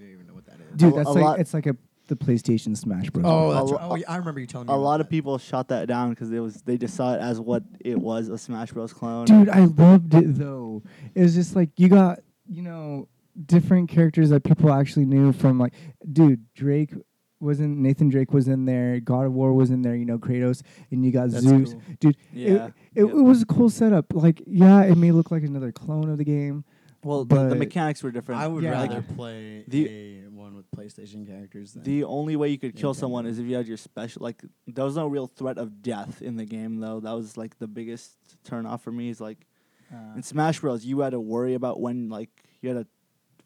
Dude, 0.76 0.96
that's 0.96 1.10
a 1.10 1.12
like 1.14 1.24
lot- 1.24 1.40
it's 1.40 1.54
like 1.54 1.66
a 1.66 1.76
the 2.08 2.16
PlayStation 2.18 2.76
Smash 2.76 3.10
Bros. 3.10 3.26
Oh, 3.26 3.54
that's 3.54 3.72
lo- 3.72 3.78
right. 3.78 3.88
Oh, 3.92 3.96
yeah, 3.96 4.12
I 4.12 4.18
remember 4.18 4.42
you 4.42 4.48
telling 4.48 4.68
me. 4.68 4.74
A 4.74 4.76
about 4.76 4.84
lot 4.84 5.00
of 5.02 5.08
that. 5.08 5.12
people 5.12 5.38
shot 5.38 5.70
that 5.70 5.88
down 5.88 6.10
because 6.10 6.32
it 6.32 6.40
was 6.40 6.62
they 6.64 6.78
just 6.78 6.96
saw 6.96 7.14
it 7.14 7.22
as 7.22 7.40
what 7.40 7.64
it 7.80 7.98
was 7.98 8.28
a 8.28 8.38
Smash 8.38 8.72
Bros. 8.72 8.92
clone. 8.92 9.26
Dude, 9.26 9.48
I 9.50 9.66
loved 9.66 10.14
it 10.14 10.36
though. 10.36 10.84
It 11.16 11.22
was 11.22 11.34
just 11.36 11.56
like 11.56 11.70
you 11.78 11.88
got, 11.88 12.20
you 12.50 12.64
know, 12.64 13.08
different 13.46 13.88
characters 13.90 14.30
that 14.32 14.44
people 14.44 14.74
actually 14.74 15.06
knew 15.06 15.32
from 15.32 15.58
like 15.58 15.74
dude, 16.12 16.44
Drake 16.54 16.94
was 17.40 17.60
in 17.62 17.82
Nathan 17.82 18.10
Drake 18.10 18.34
was 18.34 18.48
in 18.50 18.66
there, 18.66 19.00
God 19.00 19.26
of 19.26 19.34
War 19.34 19.54
was 19.54 19.72
in 19.72 19.82
there, 19.82 19.96
you 19.96 20.06
know, 20.06 20.20
Kratos, 20.20 20.62
and 20.92 21.04
you 21.06 21.12
got 21.12 21.30
That's 21.32 21.44
Zeus. 21.46 21.72
cool. 21.74 21.82
Dude, 22.00 22.18
yeah. 22.34 22.48
it, 22.50 22.52
it, 22.54 22.74
Yep. 23.06 23.10
it 23.10 23.14
was 23.24 23.42
a 23.42 23.46
cool 23.46 23.70
setup. 23.70 24.14
Like, 24.14 24.44
yeah, 24.46 24.84
it 24.84 24.96
may 24.96 25.12
look 25.12 25.32
like 25.32 25.44
another 25.44 25.72
clone 25.72 26.10
of 26.10 26.18
the 26.20 26.24
game. 26.26 26.66
Well, 27.04 27.26
the, 27.26 27.36
the 27.44 27.50
but- 27.50 27.58
mechanics 27.58 28.04
were 28.04 28.12
different. 28.12 28.42
I 28.42 28.48
would 28.48 28.64
Yeah. 28.64 28.72
rather 28.72 28.96
Like, 28.96 29.16
play 29.16 29.64
The- 29.68 29.88
a 30.26 30.30
one 30.30 30.56
with 30.56 30.70
PlayStation 30.72 31.26
characters. 31.28 31.74
Than 31.74 31.84
the 31.84 32.04
only 32.04 32.36
way 32.36 32.50
you 32.50 32.58
could 32.58 32.76
kill 32.76 32.94
someone 32.94 33.26
is 33.26 33.38
if 33.40 33.46
you 33.46 33.56
had 33.56 33.68
your 33.68 33.78
special. 33.78 34.24
Like 34.24 34.42
there 34.68 34.86
was 34.86 34.96
no 34.96 35.08
real 35.08 35.28
threat 35.28 35.58
of 35.58 35.82
death 35.82 36.22
in 36.22 36.36
the 36.38 36.46
game 36.46 36.80
though. 36.80 37.00
That 37.00 37.12
was 37.14 37.38
like 37.38 37.58
the 37.60 37.68
biggest 37.68 38.18
turn 38.44 38.66
off 38.66 38.82
for 38.84 38.92
me. 38.92 39.10
Is 39.10 39.22
like 39.22 39.46
uh. 39.94 40.16
in 40.16 40.24
Smash 40.24 40.60
Bros. 40.62 40.84
You 40.86 41.00
had 41.02 41.12
to 41.12 41.20
worry 41.20 41.54
about 41.54 41.80
when 41.80 42.10
like 42.10 42.30
you 42.62 42.70
had 42.70 42.86
to 42.86 42.88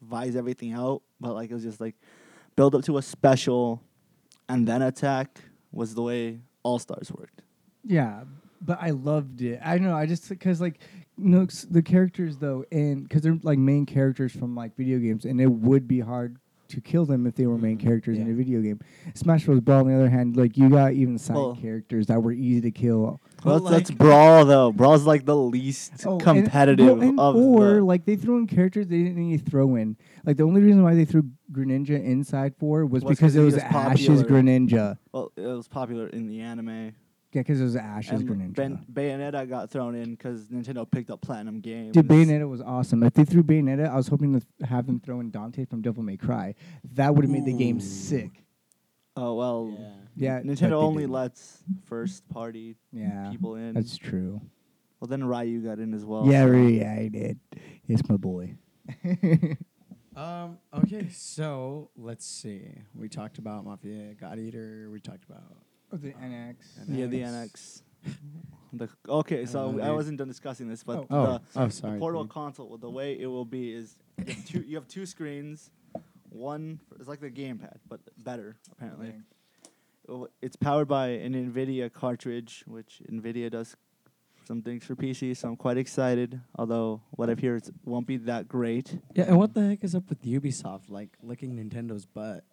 vise 0.02 0.36
everything 0.36 0.72
out, 0.72 1.02
but 1.20 1.34
like 1.34 1.50
it 1.50 1.54
was 1.54 1.62
just 1.62 1.80
like 1.80 1.96
build 2.56 2.74
up 2.74 2.82
to 2.84 2.96
a 2.98 3.02
special, 3.02 3.82
and 4.48 4.66
then 4.66 4.80
attack 4.82 5.40
was 5.72 5.94
the 5.94 6.02
way 6.02 6.40
All 6.62 6.78
Stars 6.78 7.10
worked. 7.12 7.42
Yeah, 7.84 8.24
but 8.60 8.78
I 8.80 8.90
loved 8.90 9.42
it. 9.42 9.60
I 9.64 9.78
know. 9.78 9.94
I 9.94 10.06
just 10.06 10.28
because 10.28 10.60
like 10.60 10.78
no 11.16 11.42
s- 11.44 11.66
the 11.70 11.82
characters 11.82 12.38
though, 12.38 12.64
and 12.72 13.02
because 13.02 13.22
they're 13.22 13.38
like 13.42 13.58
main 13.58 13.86
characters 13.86 14.32
from 14.32 14.54
like 14.54 14.76
video 14.76 14.98
games, 14.98 15.24
and 15.24 15.40
it 15.40 15.50
would 15.50 15.86
be 15.88 16.00
hard 16.00 16.36
to 16.68 16.80
kill 16.80 17.06
them 17.06 17.28
if 17.28 17.36
they 17.36 17.46
were 17.46 17.56
main 17.56 17.78
Mhm, 17.78 17.80
characters 17.82 18.18
in 18.18 18.28
a 18.28 18.34
video 18.34 18.60
game. 18.60 18.80
Smash 19.14 19.44
Bros. 19.46 19.60
Brawl, 19.60 19.82
on 19.82 19.86
the 19.88 19.94
other 19.94 20.08
hand, 20.10 20.36
like 20.36 20.56
you 20.56 20.68
got 20.68 20.94
even 20.94 21.16
side 21.16 21.36
Well- 21.36 21.54
characters 21.54 22.08
that 22.08 22.20
were 22.20 22.32
easy 22.32 22.60
to 22.62 22.70
kill. 22.72 23.02
Well, 23.02 23.20
Well, 23.44 23.60
that's, 23.60 23.88
that's 23.88 23.90
Brawl 23.92 24.44
though. 24.44 24.72
Brawl's 24.72 25.04
like 25.06 25.26
the 25.26 25.36
least 25.36 26.04
Oh, 26.04 26.14
and- 26.14 26.20
competitive 26.22 26.98
well, 26.98 27.08
and- 27.08 27.20
of 27.20 27.36
or 27.36 27.74
the. 27.74 27.84
like 27.84 28.04
they 28.04 28.16
threw 28.16 28.38
in 28.38 28.48
characters 28.48 28.88
they 28.88 28.98
didn't 29.04 29.16
need 29.16 29.44
to 29.44 29.48
throw 29.48 29.76
in. 29.76 29.96
Like 30.24 30.38
the 30.38 30.42
only 30.42 30.60
reason 30.60 30.82
why 30.82 30.94
they 30.96 31.04
threw 31.04 31.22
Greninja 31.52 32.02
inside 32.02 32.54
for 32.58 32.84
was, 32.84 33.04
Was 33.04 33.10
'cause 33.10 33.18
because 33.18 33.36
it 33.36 33.42
was 33.44 33.54
was 33.54 33.62
Ash's 33.62 34.06
popular. 34.22 34.24
Greninja. 34.42 34.98
Well, 35.12 35.30
it 35.36 35.42
was 35.46 35.68
popular 35.68 36.08
in 36.08 36.26
the 36.26 36.40
anime. 36.40 36.94
Yeah, 37.36 37.42
because 37.42 37.60
it 37.60 37.64
was 37.64 37.76
Ash's 37.76 38.20
And 38.22 38.28
Greninja. 38.28 38.54
ben, 38.54 38.86
Bayonetta 38.90 39.46
got 39.46 39.70
thrown 39.70 39.94
in 39.94 40.12
because 40.12 40.46
Nintendo 40.46 40.90
picked 40.90 41.10
up 41.10 41.20
Platinum 41.20 41.60
Games. 41.60 41.92
Dude, 41.92 42.08
Bayonetta 42.08 42.48
was 42.48 42.62
awesome. 42.62 43.02
If 43.02 43.12
they 43.12 43.24
threw 43.26 43.42
Bayonetta, 43.42 43.90
I 43.90 43.94
was 43.96 44.08
hoping 44.08 44.40
to 44.40 44.66
have 44.66 44.86
them 44.86 44.98
throw 45.00 45.20
in 45.20 45.30
Dante 45.30 45.66
from 45.66 45.82
Devil 45.82 46.02
May 46.02 46.16
Cry. 46.16 46.54
That 46.94 47.14
would 47.14 47.24
have 47.26 47.30
made 47.30 47.44
the 47.44 47.52
game 47.52 47.76
Ooh. 47.76 47.80
sick. 47.80 48.42
Oh 49.16 49.34
well. 49.34 49.76
Yeah. 49.78 49.88
Yeah, 50.18 50.38
but 50.38 50.46
Nintendo 50.46 50.72
only 50.82 51.02
didn't. 51.02 51.12
lets 51.12 51.62
first 51.84 52.26
party 52.30 52.76
Yeah, 52.90 53.28
people 53.30 53.56
in. 53.56 53.74
that's 53.74 53.98
true. 53.98 54.40
well, 54.98 55.08
then 55.08 55.22
Ryu 55.24 55.60
got 55.60 55.78
in 55.78 55.92
as 55.92 56.06
well. 56.06 56.24
yeah, 56.26 56.44
so- 56.44 56.48
really, 56.50 56.80
yeah, 56.80 56.92
I 56.94 57.08
did. 57.08 57.38
It's 57.86 58.08
my 58.08 58.16
boy. 58.16 58.54
Um. 60.16 60.56
Okay. 60.74 61.08
So 61.10 61.90
let's 61.94 62.24
see. 62.24 62.62
We 62.94 63.06
talked 63.10 63.36
about 63.36 63.66
Mafia 63.66 64.14
God 64.18 64.38
Eater. 64.38 64.88
We 64.90 64.98
talked 64.98 65.24
about. 65.24 65.42
Oh, 65.96 66.00
the 66.02 66.12
NX. 66.12 66.56
Yeah, 66.88 67.06
the 67.06 67.20
NX. 67.22 67.82
the, 68.72 68.88
okay, 69.08 69.46
so 69.46 69.78
Uh, 69.80 69.86
I 69.86 69.90
wasn't 69.90 70.18
done 70.18 70.28
discussing 70.28 70.68
this, 70.68 70.84
but 70.84 71.06
Oh. 71.10 71.24
The, 71.54 71.60
oh, 71.60 71.66
the 71.66 71.70
sorry. 71.72 71.98
portable 71.98 72.26
console, 72.26 72.68
well, 72.68 72.78
the 72.78 72.90
way 72.90 73.18
it 73.18 73.26
will 73.26 73.44
be 73.44 73.72
is 73.72 73.96
you 74.18 74.24
have 74.34 74.44
two, 74.46 74.60
you 74.60 74.76
have 74.76 74.88
two 74.88 75.06
screens. 75.06 75.70
One 76.30 76.80
it's 76.98 77.08
like 77.08 77.20
the 77.20 77.30
gamepad, 77.30 77.78
but 77.88 78.00
better 78.18 78.56
apparently. 78.72 79.14
Well, 80.06 80.28
It's 80.40 80.56
powered 80.56 80.86
by 80.88 81.08
an 81.08 81.32
NVIDIA 81.34 81.92
cartridge, 81.92 82.62
which 82.66 83.02
NVIDIA 83.10 83.50
does 83.50 83.74
some 84.46 84.62
things 84.62 84.84
for 84.84 84.94
PC, 84.94 85.36
so 85.36 85.48
I'm 85.48 85.56
quite 85.56 85.76
excited. 85.78 86.40
Although 86.56 87.02
what 87.10 87.28
I've 87.30 87.40
heard 87.40 87.62
is- 87.62 87.72
won't 87.84 88.06
be 88.06 88.16
that 88.18 88.46
great. 88.46 89.00
Yeah. 89.14 89.24
And 89.24 89.38
what 89.38 89.54
the 89.54 89.66
heck 89.68 89.82
is 89.82 89.94
up 89.96 90.08
with 90.08 90.22
Ubisoft 90.22 90.88
like 90.90 91.16
licking 91.22 91.56
Nintendo's 91.56 92.06
butt? 92.06 92.44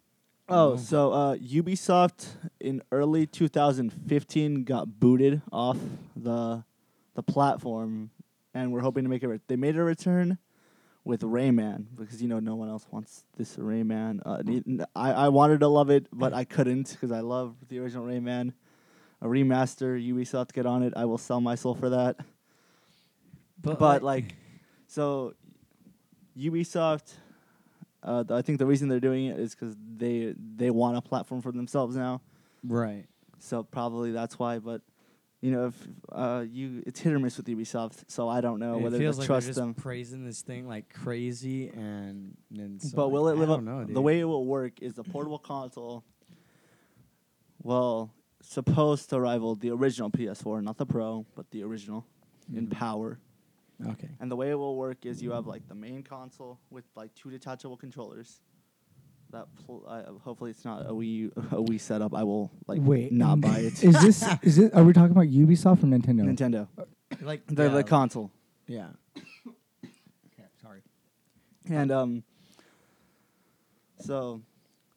Oh, 0.49 0.73
Oh. 0.73 0.75
so 0.77 1.11
uh, 1.13 1.35
Ubisoft 1.37 2.27
in 2.59 2.81
early 2.91 3.25
2015 3.25 4.63
got 4.63 4.99
booted 4.99 5.41
off 5.51 5.77
the 6.15 6.63
the 7.15 7.23
platform, 7.23 8.09
and 8.53 8.71
we're 8.73 8.81
hoping 8.81 9.03
to 9.03 9.09
make 9.09 9.23
a. 9.23 9.27
Re- 9.29 9.39
they 9.47 9.55
made 9.55 9.77
a 9.77 9.83
return 9.83 10.37
with 11.05 11.21
Rayman 11.21 11.85
because 11.95 12.21
you 12.21 12.27
know 12.27 12.39
no 12.39 12.55
one 12.55 12.69
else 12.69 12.85
wants 12.91 13.23
this 13.37 13.55
Rayman. 13.55 14.19
Uh, 14.25 14.83
I 14.95 15.11
I 15.13 15.29
wanted 15.29 15.59
to 15.61 15.67
love 15.67 15.89
it, 15.89 16.07
but 16.11 16.33
I 16.33 16.43
couldn't 16.43 16.89
because 16.91 17.11
I 17.11 17.19
love 17.21 17.55
the 17.69 17.79
original 17.79 18.05
Rayman. 18.05 18.53
A 19.21 19.27
remaster, 19.27 19.97
Ubisoft 20.05 20.51
get 20.51 20.65
on 20.65 20.83
it. 20.83 20.91
I 20.97 21.05
will 21.05 21.17
sell 21.17 21.39
my 21.39 21.55
soul 21.55 21.75
for 21.75 21.89
that. 21.91 22.17
But, 23.61 24.03
like, 24.03 24.35
so 24.87 25.35
Ubisoft 26.37 27.13
Uh, 28.03 28.23
I 28.29 28.41
think 28.41 28.59
the 28.59 28.65
reason 28.65 28.89
they're 28.89 28.99
doing 28.99 29.25
it 29.27 29.39
is 29.39 29.55
because 29.55 29.75
they 29.95 30.33
they 30.55 30.69
want 30.69 30.97
a 30.97 31.01
platform 31.01 31.41
for 31.41 31.51
themselves 31.51 31.95
now. 31.95 32.21
Right. 32.63 33.05
So 33.39 33.63
probably 33.63 34.11
that's 34.11 34.37
why. 34.37 34.59
But 34.59 34.81
you 35.41 35.51
know, 35.51 35.67
if 35.67 35.87
uh, 36.11 36.43
you 36.49 36.83
it's 36.85 36.99
hit 36.99 37.13
or 37.13 37.19
miss 37.19 37.37
with 37.37 37.47
Ubisoft, 37.47 38.03
so 38.07 38.29
I 38.29 38.39
don't 38.41 38.59
know 38.59 38.77
it 38.77 38.81
whether 38.81 38.97
feels 38.97 39.15
to 39.15 39.21
like 39.21 39.27
trust 39.27 39.45
they're 39.45 39.49
just 39.51 39.59
them. 39.59 39.73
praising 39.73 40.25
this 40.25 40.41
thing 40.41 40.67
like 40.67 40.93
crazy, 40.93 41.69
and 41.69 42.35
then. 42.51 42.79
So 42.79 42.95
but 42.95 43.09
will 43.09 43.27
it 43.29 43.35
live 43.37 43.49
up? 43.49 43.57
don't 43.57 43.65
know, 43.65 43.85
the 43.85 44.01
way 44.01 44.19
it 44.19 44.25
will 44.25 44.45
work 44.45 44.81
is 44.81 44.93
the 44.93 45.03
portable 45.03 45.39
console. 45.39 46.03
Well, 47.61 48.13
supposed 48.41 49.09
to 49.09 49.19
rival 49.19 49.55
the 49.55 49.69
original 49.71 50.09
PS4, 50.09 50.61
not 50.63 50.77
the 50.77 50.85
Pro, 50.85 51.25
but 51.35 51.49
the 51.51 51.63
original 51.63 52.05
in 52.53 52.67
Mhm. 52.67 52.71
power. 52.71 53.19
Okay. 53.91 54.09
And 54.19 54.31
the 54.31 54.35
way 54.35 54.49
it 54.51 54.55
will 54.55 54.75
work 54.77 55.05
is 55.05 55.21
you 55.21 55.31
have 55.31 55.47
like 55.47 55.67
the 55.67 55.75
main 55.75 56.03
console 56.03 56.59
with 56.69 56.85
like 56.95 57.13
two 57.15 57.29
detachable 57.31 57.77
controllers. 57.77 58.39
That 59.31 59.47
pl- 59.65 59.83
uh, 59.87 60.03
hopefully 60.23 60.51
it's 60.51 60.63
not 60.63 60.83
a 60.83 60.91
Wii 60.93 61.35
a 61.37 61.55
Wii 61.55 61.79
setup. 61.79 62.13
I 62.13 62.23
will 62.23 62.51
like 62.67 62.81
Wait, 62.83 63.11
not 63.11 63.41
buy 63.41 63.59
it. 63.59 63.83
Is 63.83 63.99
this 64.01 64.23
is 64.43 64.59
it? 64.59 64.73
Are 64.75 64.83
we 64.83 64.93
talking 64.93 65.11
about 65.11 65.25
Ubisoft 65.27 65.83
or 65.83 65.87
Nintendo? 65.87 66.21
Nintendo. 66.23 66.67
Like 67.21 67.45
The 67.47 67.63
yeah, 67.63 67.69
the 67.69 67.83
console. 67.83 68.31
Yeah. 68.67 68.87
Okay, 69.17 70.45
sorry. 70.61 70.81
And 71.69 71.91
um 71.91 72.23
so 73.99 74.41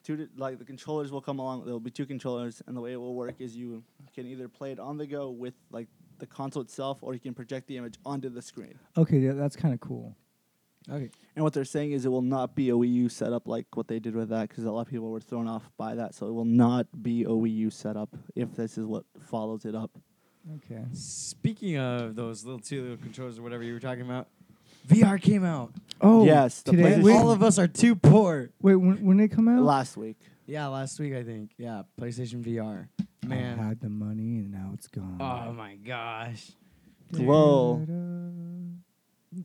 two 0.02 0.16
di- 0.16 0.28
like 0.36 0.58
the 0.58 0.64
controllers 0.64 1.10
will 1.10 1.20
come 1.20 1.38
along 1.38 1.64
there'll 1.64 1.80
be 1.80 1.90
two 1.90 2.06
controllers 2.06 2.62
and 2.66 2.76
the 2.76 2.80
way 2.80 2.92
it 2.92 2.96
will 2.96 3.14
work 3.14 3.36
is 3.40 3.56
you 3.56 3.82
can 4.14 4.26
either 4.26 4.48
play 4.48 4.72
it 4.72 4.78
on 4.80 4.96
the 4.98 5.06
go 5.06 5.30
with 5.30 5.54
like 5.70 5.88
the 6.18 6.26
console 6.26 6.62
itself 6.62 6.98
or 7.02 7.14
you 7.14 7.20
can 7.20 7.34
project 7.34 7.66
the 7.66 7.76
image 7.76 7.96
onto 8.04 8.28
the 8.28 8.42
screen. 8.42 8.78
Okay, 8.96 9.18
yeah, 9.18 9.32
that's 9.32 9.56
kind 9.56 9.74
of 9.74 9.80
cool. 9.80 10.16
Okay. 10.88 11.10
And 11.34 11.42
what 11.42 11.52
they're 11.52 11.64
saying 11.64 11.92
is 11.92 12.04
it 12.04 12.10
will 12.10 12.22
not 12.22 12.54
be 12.54 12.70
a 12.70 12.74
Wii 12.74 12.92
U 12.92 13.08
setup 13.08 13.48
like 13.48 13.66
what 13.74 13.88
they 13.88 13.98
did 13.98 14.14
with 14.14 14.28
that 14.28 14.48
because 14.48 14.62
a 14.64 14.70
lot 14.70 14.82
of 14.82 14.88
people 14.88 15.10
were 15.10 15.20
thrown 15.20 15.48
off 15.48 15.68
by 15.76 15.96
that. 15.96 16.14
So 16.14 16.28
it 16.28 16.32
will 16.32 16.44
not 16.44 16.86
be 17.02 17.24
a 17.24 17.28
Wii 17.28 17.54
U 17.56 17.70
setup 17.70 18.14
if 18.36 18.54
this 18.54 18.78
is 18.78 18.86
what 18.86 19.04
follows 19.18 19.64
it 19.64 19.74
up. 19.74 19.90
Okay. 20.56 20.84
Speaking 20.92 21.76
of 21.76 22.14
those 22.14 22.44
little 22.44 22.60
two 22.60 22.82
little 22.82 22.96
controllers 22.98 23.38
or 23.38 23.42
whatever 23.42 23.64
you 23.64 23.72
were 23.72 23.80
talking 23.80 24.02
about, 24.04 24.28
VR 24.86 25.20
came 25.20 25.44
out. 25.44 25.72
Oh, 26.00 26.24
Yes, 26.24 26.62
the 26.62 26.70
Today, 26.70 26.82
PlayStation- 26.84 27.02
wait, 27.02 27.16
All 27.16 27.30
of 27.32 27.42
us 27.42 27.58
are 27.58 27.66
too 27.66 27.96
poor. 27.96 28.50
wait, 28.62 28.76
when 28.76 29.04
when 29.04 29.16
did 29.16 29.24
it 29.32 29.34
come 29.34 29.48
out? 29.48 29.64
Last 29.64 29.96
week. 29.96 30.18
Yeah, 30.46 30.68
last 30.68 31.00
week 31.00 31.14
I 31.14 31.24
think. 31.24 31.50
Yeah, 31.58 31.82
PlayStation 32.00 32.44
VR. 32.44 32.86
I 33.26 33.34
Man. 33.36 33.58
had 33.58 33.80
the 33.80 33.88
money 33.88 34.38
and 34.38 34.50
now 34.52 34.70
it's 34.74 34.88
gone. 34.88 35.18
Oh 35.20 35.52
my 35.52 35.76
gosh. 35.76 36.52
Whoa. 37.12 37.82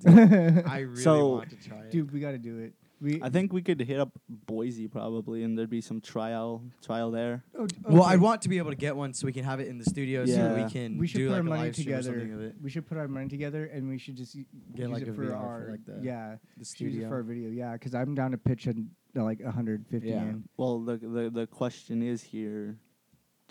I 0.05 0.79
really 0.79 0.95
So- 1.01 1.29
want 1.29 1.49
to 1.49 1.55
try 1.69 1.79
it. 1.79 1.91
Dude, 1.91 2.11
we 2.11 2.19
got 2.19 2.31
to 2.31 2.37
do 2.37 2.59
it. 2.59 2.73
We. 3.01 3.19
I 3.19 3.29
think 3.29 3.51
we 3.51 3.63
could 3.63 3.81
hit 3.81 3.99
up 3.99 4.11
Boise 4.29 4.87
probably 4.87 5.41
and 5.43 5.57
there'd 5.57 5.71
be 5.71 5.81
some 5.81 6.01
trial 6.01 6.61
trial 6.83 7.09
there. 7.09 7.43
oh, 7.57 7.65
Well, 7.83 8.03
I 8.03 8.09
okay. 8.13 8.17
want 8.17 8.43
to 8.43 8.49
be 8.49 8.59
able 8.59 8.69
to 8.69 8.75
get 8.75 8.95
one 8.95 9.15
so 9.15 9.25
we 9.25 9.33
can 9.33 9.43
have 9.43 9.59
it 9.59 9.67
in 9.67 9.79
the 9.79 9.85
studio 9.85 10.23
so 10.23 10.33
Yeah. 10.33 10.63
we 10.63 10.69
can 10.69 10.99
We 10.99 11.07
should 11.07 11.17
do 11.17 11.29
put 11.29 11.31
like 11.31 11.37
our 11.37 11.41
a 11.41 11.49
money 11.49 11.61
live 11.63 11.75
stream 11.75 11.87
or 11.95 11.97
together. 11.97 12.19
something 12.19 12.33
of 12.35 12.41
it. 12.41 12.55
We 12.61 12.69
should 12.69 12.85
put 12.85 12.99
our 12.99 13.07
money 13.07 13.27
together, 13.27 13.65
and 13.65 13.89
we 13.89 13.97
should 13.97 14.15
just 14.17 14.35
y- 14.35 14.45
Get 14.75 14.81
use 14.83 14.89
like 14.93 15.01
it 15.01 15.09
a 15.09 15.13
for 15.13 15.23
VR 15.25 15.29
for, 15.29 15.35
our 15.35 15.67
like, 15.71 15.85
the- 15.85 15.99
yeah 16.03 16.35
The 16.57 16.59
use 16.59 16.67
it 16.67 16.75
studio. 16.75 17.09
for 17.09 17.15
our 17.15 17.23
video. 17.23 17.49
Yeah, 17.49 17.73
because 17.73 17.95
I'm 17.95 18.13
down 18.13 18.31
to 18.31 18.37
pitch 18.37 18.67
a, 18.67 18.73
like 19.19 19.39
150 19.41 20.07
Yeah. 20.07 20.21
in. 20.21 20.43
Well, 20.57 20.79
the 20.81 20.97
the 20.97 21.31
the 21.31 21.47
question 21.47 22.03
is 22.03 22.21
here: 22.21 22.77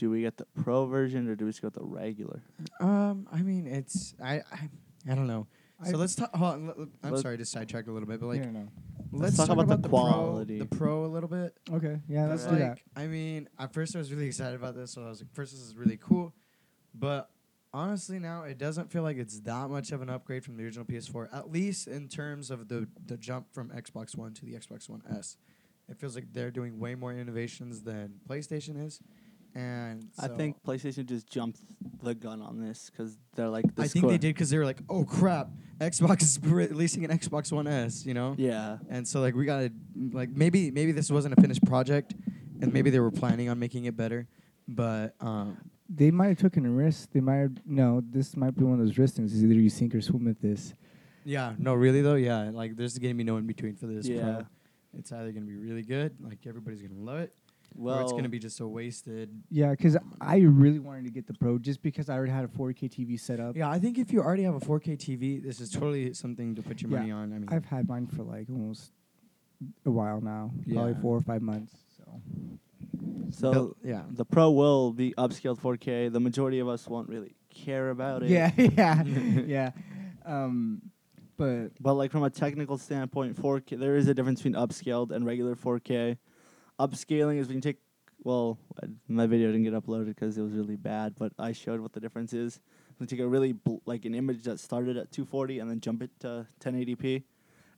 Do 0.01 0.09
we 0.09 0.23
get 0.23 0.39
the 0.39 0.47
pro 0.63 0.87
version 0.87 1.29
or 1.29 1.37
do 1.37 1.45
we 1.45 1.51
just 1.51 1.61
go 1.61 1.67
with 1.67 1.75
the 1.75 1.85
regular? 1.85 2.43
Um, 2.81 3.29
I 3.31 3.43
mean, 3.43 3.67
it's 3.67 4.15
I 4.19 4.37
I, 4.51 4.71
I 5.11 5.15
don't 5.15 5.27
know. 5.27 5.47
I- 5.79 5.91
So 5.91 5.99
let's 5.99 6.15
talk. 6.15 6.35
Hold 6.35 6.55
on, 6.55 6.69
l- 6.69 6.75
l- 6.79 6.89
I'm 7.03 7.19
sorry 7.19 7.37
to 7.37 7.45
sidetrack 7.45 7.87
a 7.87 7.93
little 7.93 8.09
bit, 8.09 8.19
but 8.19 8.27
like 8.29 8.41
yeah, 8.43 8.51
no. 8.51 8.69
let's, 9.13 9.37
talk 9.37 9.49
talk, 9.49 9.57
about 9.59 9.69
the 9.69 9.75
about, 9.75 9.83
the, 9.83 9.89
quality. 9.91 10.57
Pro, 10.57 10.67
the 10.67 10.77
pro 10.77 11.05
a 11.05 11.07
little 11.09 11.29
bit. 11.29 11.55
Okay, 11.71 12.01
yeah, 12.09 12.29
let's 12.29 12.45
like, 12.47 12.53
do 12.53 12.59
that. 12.61 12.79
I 12.97 13.09
mean, 13.09 13.51
at 13.59 13.75
first 13.75 13.95
I 13.95 13.99
was 13.99 14.11
really 14.11 14.27
excited 14.27 14.55
about 14.55 14.75
this, 14.75 14.93
so 14.93 15.05
I 15.05 15.11
was 15.11 15.21
like, 15.21 15.35
first 15.35 15.53
this 15.53 15.61
is 15.61 15.77
really 15.77 15.99
cool, 15.99 16.35
but 16.95 17.29
honestly 17.75 18.19
now 18.19 18.43
it 18.45 18.57
doesn't 18.57 18.91
feel 18.91 19.03
like 19.03 19.19
it's 19.19 19.39
that 19.41 19.69
much 19.69 19.93
of 19.93 20.01
an 20.01 20.09
upgrade 20.09 20.45
from 20.45 20.57
the 20.57 20.65
original 20.65 20.87
PS4. 20.87 21.29
At 21.33 21.53
least 21.53 21.89
in 21.89 22.09
terms 22.09 22.51
of 22.51 22.69
the 22.69 22.89
the 23.05 23.19
jump 23.19 23.53
from 23.53 23.69
Xbox 23.69 24.17
One 24.17 24.33
to 24.33 24.47
the 24.47 24.55
Xbox 24.55 24.89
One 24.89 25.03
S, 25.15 25.37
it 25.91 25.99
feels 25.99 26.15
like 26.15 26.33
they're 26.33 26.51
doing 26.51 26.79
way 26.81 26.95
more 26.95 27.13
innovations 27.13 27.83
than 27.83 28.15
PlayStation 28.27 28.83
is, 28.87 29.01
and 29.55 30.09
I 30.19 30.27
so- 30.29 30.37
think 30.37 30.63
PlayStation 30.63 31.07
just 31.07 31.29
jumped 31.29 31.61
the 32.03 32.15
gun 32.15 32.41
on 32.43 32.61
this 32.61 32.91
because 32.91 33.17
they're 33.35 33.49
like. 33.49 33.75
The 33.75 33.83
I 33.83 33.89
think 33.89 34.07
they 34.09 34.19
did 34.19 34.35
because 34.35 34.51
they 34.51 34.59
were 34.59 34.65
like, 34.65 34.81
"Oh 34.89 35.05
crap, 35.05 35.51
Xbox 35.81 36.23
is 36.23 36.39
releasing 36.43 37.05
an 37.05 37.11
Xbox 37.11 37.51
One 37.53 37.67
S," 37.67 38.05
you 38.07 38.15
know. 38.15 38.35
Yeah. 38.39 38.79
And 38.89 39.07
so 39.07 39.21
like 39.21 39.35
we 39.35 39.45
gotta 39.45 39.73
like 40.13 40.31
maybe 40.31 40.71
maybe 40.71 40.93
this 40.93 41.11
wasn't 41.11 41.37
a 41.37 41.41
finished 41.41 41.65
project, 41.65 42.15
and 42.61 42.73
maybe 42.73 42.91
they 42.91 43.01
were 43.01 43.11
planning 43.11 43.49
on 43.49 43.59
making 43.59 43.85
it 43.87 43.97
better, 43.97 44.27
but 44.69 45.15
um 45.21 45.57
They 45.89 46.11
might 46.13 46.29
have 46.29 46.39
taken 46.39 46.65
a 46.67 46.71
risk. 46.71 47.11
They 47.13 47.21
might 47.21 47.39
have 47.39 47.53
no. 47.67 48.01
This 48.09 48.37
might 48.37 48.55
be 48.57 48.63
one 48.65 48.79
of 48.81 48.87
those 48.87 48.97
risk 48.99 49.15
things. 49.17 49.35
Is 49.35 49.43
either 49.45 49.55
you 49.55 49.71
sink 49.71 49.95
or 49.95 50.01
swim 50.01 50.25
with 50.25 50.41
this. 50.41 50.75
yeah 51.25 51.53
no 51.59 51.75
really 51.75 52.01
though 52.01 52.15
yeah 52.15 52.51
like 52.51 52.77
there's 52.77 52.97
gonna 52.99 53.15
be 53.15 53.25
no 53.25 53.37
in 53.37 53.47
between 53.47 53.75
for 53.77 53.87
this. 53.87 54.07
Yeah. 54.07 54.23
Pro. 54.23 54.47
It's 54.99 55.13
either 55.13 55.31
gonna 55.33 55.47
be 55.47 55.57
really 55.57 55.83
good 55.83 56.17
like 56.21 56.39
everybody's 56.47 56.81
gonna 56.83 57.01
love 57.11 57.19
it, 57.19 57.35
Well, 57.75 57.99
or 57.99 58.03
it's 58.03 58.13
gonna 58.13 58.29
be 58.29 58.39
just 58.39 58.57
so 58.57 58.67
wasted. 58.69 59.31
Yeah, 59.51 59.71
because 59.71 59.97
I 60.21 60.39
really 60.39 60.79
wanted 60.79 61.05
to 61.05 61.11
get 61.11 61.27
the 61.27 61.35
pro 61.35 61.59
just 61.59 61.83
because 61.83 62.09
I 62.11 62.15
already 62.15 62.33
had 62.33 62.45
a 62.45 62.49
4K 62.49 62.89
TV 62.91 63.19
set 63.19 63.41
up. 63.41 63.57
Yeah, 63.57 63.71
I 63.71 63.79
think 63.79 63.99
if 63.99 64.13
you 64.13 64.21
already 64.21 64.43
have 64.43 64.55
a 64.55 64.61
4K 64.61 64.97
TV, 64.99 65.43
this 65.43 65.61
is 65.61 65.71
totally 65.71 66.13
something 66.15 66.55
to 66.57 66.63
put 66.63 66.83
your 66.83 66.91
Yeah, 66.91 66.99
money 66.99 67.11
on. 67.13 67.33
I 67.33 67.39
mean, 67.39 67.49
I've 67.51 67.65
had 67.65 67.89
mine 67.89 68.07
for 68.07 68.23
like 68.23 68.49
almost 68.51 68.93
a 69.87 69.91
while 69.91 70.21
now, 70.21 70.51
probably 70.73 70.95
four 71.01 71.17
or 71.17 71.21
five 71.21 71.43
months. 71.43 71.75
So 71.97 72.21
So 73.31 73.53
Bill- 73.53 73.77
yeah. 73.85 74.03
the 74.11 74.25
Pro 74.25 74.51
will 74.51 74.93
be 74.93 75.15
upscaled 75.17 75.59
4K. 75.61 76.13
The 76.13 76.21
majority 76.21 76.59
of 76.59 76.69
us 76.69 76.89
won't 76.89 77.09
really 77.09 77.35
care 77.51 77.91
about 77.91 78.23
it. 78.23 78.31
yeah, 78.31 78.51
yeah, 78.57 79.03
yeah. 79.47 79.71
Um, 80.25 80.83
but 81.37 81.71
But 81.81 81.95
like 81.95 82.11
from 82.11 82.23
a 82.25 82.31
technical 82.31 82.77
standpoint, 82.79 83.37
4K 83.41 83.79
there 83.79 83.97
is 83.97 84.09
a 84.09 84.15
difference 84.15 84.43
between 84.43 84.61
upscaled 84.61 85.11
and 85.13 85.25
regular 85.25 85.55
4K. 85.55 86.17
Upscaling 86.81 87.39
is 87.39 87.47
when 87.49 87.57
you 87.59 87.61
take 87.61 87.77
well, 88.23 88.59
my 89.09 89.27
video 89.27 89.47
didn't 89.47 89.65
get 89.65 89.73
uploaded 89.73 90.07
because 90.07 90.37
it 90.37 90.43
was 90.43 90.53
really 90.53 90.77
bad, 90.77 91.15
but 91.19 91.33
I 91.39 91.53
showed 91.53 91.81
what 91.81 91.93
the 91.95 92.01
difference 92.01 92.33
is. 92.35 92.61
When 92.99 93.05
you 93.09 93.17
take 93.17 93.25
a 93.25 93.29
really 93.29 93.53
bl- 93.53 93.77
like 93.87 94.05
an 94.05 94.15
image 94.15 94.43
that 94.45 94.61
started 94.61 94.97
at 94.99 95.11
240 95.11 95.59
and 95.61 95.71
then 95.71 95.81
jump 95.81 96.03
it 96.03 96.11
to 96.21 96.47
1080p, 96.61 97.23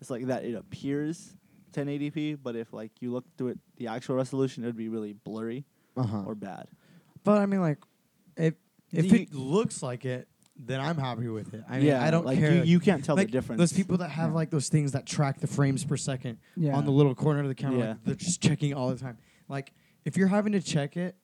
it's 0.01 0.11
like 0.11 0.27
that. 0.27 0.45
It 0.45 0.55
appears 0.55 1.37
1080p, 1.73 2.39
but 2.43 2.57
if 2.57 2.73
like 2.73 2.91
you 3.01 3.13
look 3.13 3.25
through 3.37 3.49
it, 3.49 3.59
the 3.77 3.87
actual 3.89 4.17
resolution, 4.17 4.65
it 4.65 4.67
would 4.67 4.77
be 4.77 4.89
really 4.89 5.13
blurry 5.13 5.65
Uh 5.97 6.03
huh. 6.03 6.23
or 6.27 6.35
bad. 6.35 6.67
But 7.25 7.39
I 7.39 7.47
mean, 7.47 7.61
like, 7.61 7.79
if 8.37 8.55
if 8.93 9.13
it 9.13 9.33
looks 9.35 9.83
like 9.83 10.05
it, 10.05 10.29
then 10.65 10.81
I'm 10.81 10.97
happy 10.97 11.29
with 11.29 11.55
it. 11.55 11.65
I 11.69 11.79
mean, 11.79 11.87
yeah, 11.87 12.03
I 12.03 12.11
don't 12.11 12.25
like 12.27 12.39
care. 12.39 12.55
You, 12.55 12.63
you 12.63 12.81
can't 12.81 13.05
tell 13.05 13.17
like 13.17 13.27
the 13.29 13.33
difference. 13.33 13.59
Those 13.59 13.73
people 13.73 13.99
that 13.99 14.11
have 14.11 14.31
Yeah. 14.31 14.35
like 14.37 14.51
those 14.51 14.69
things 14.69 14.93
that 14.93 15.07
track 15.07 15.41
the 15.41 15.47
frames 15.47 15.85
per 15.85 15.97
second 15.97 16.39
yeah, 16.57 16.75
on 16.77 16.85
the 16.85 16.91
little 16.93 17.15
corner 17.15 17.41
of 17.41 17.49
the 17.49 17.55
camera, 17.55 17.79
Yeah. 17.79 17.89
like, 17.91 18.05
they're 18.05 18.15
just 18.15 18.41
checking 18.43 18.75
all 18.75 18.89
the 18.91 18.97
time. 18.97 19.19
Like, 19.49 19.73
if 20.05 20.17
you're 20.17 20.29
having 20.29 20.53
to 20.53 20.61
check 20.61 20.97
it, 20.97 21.17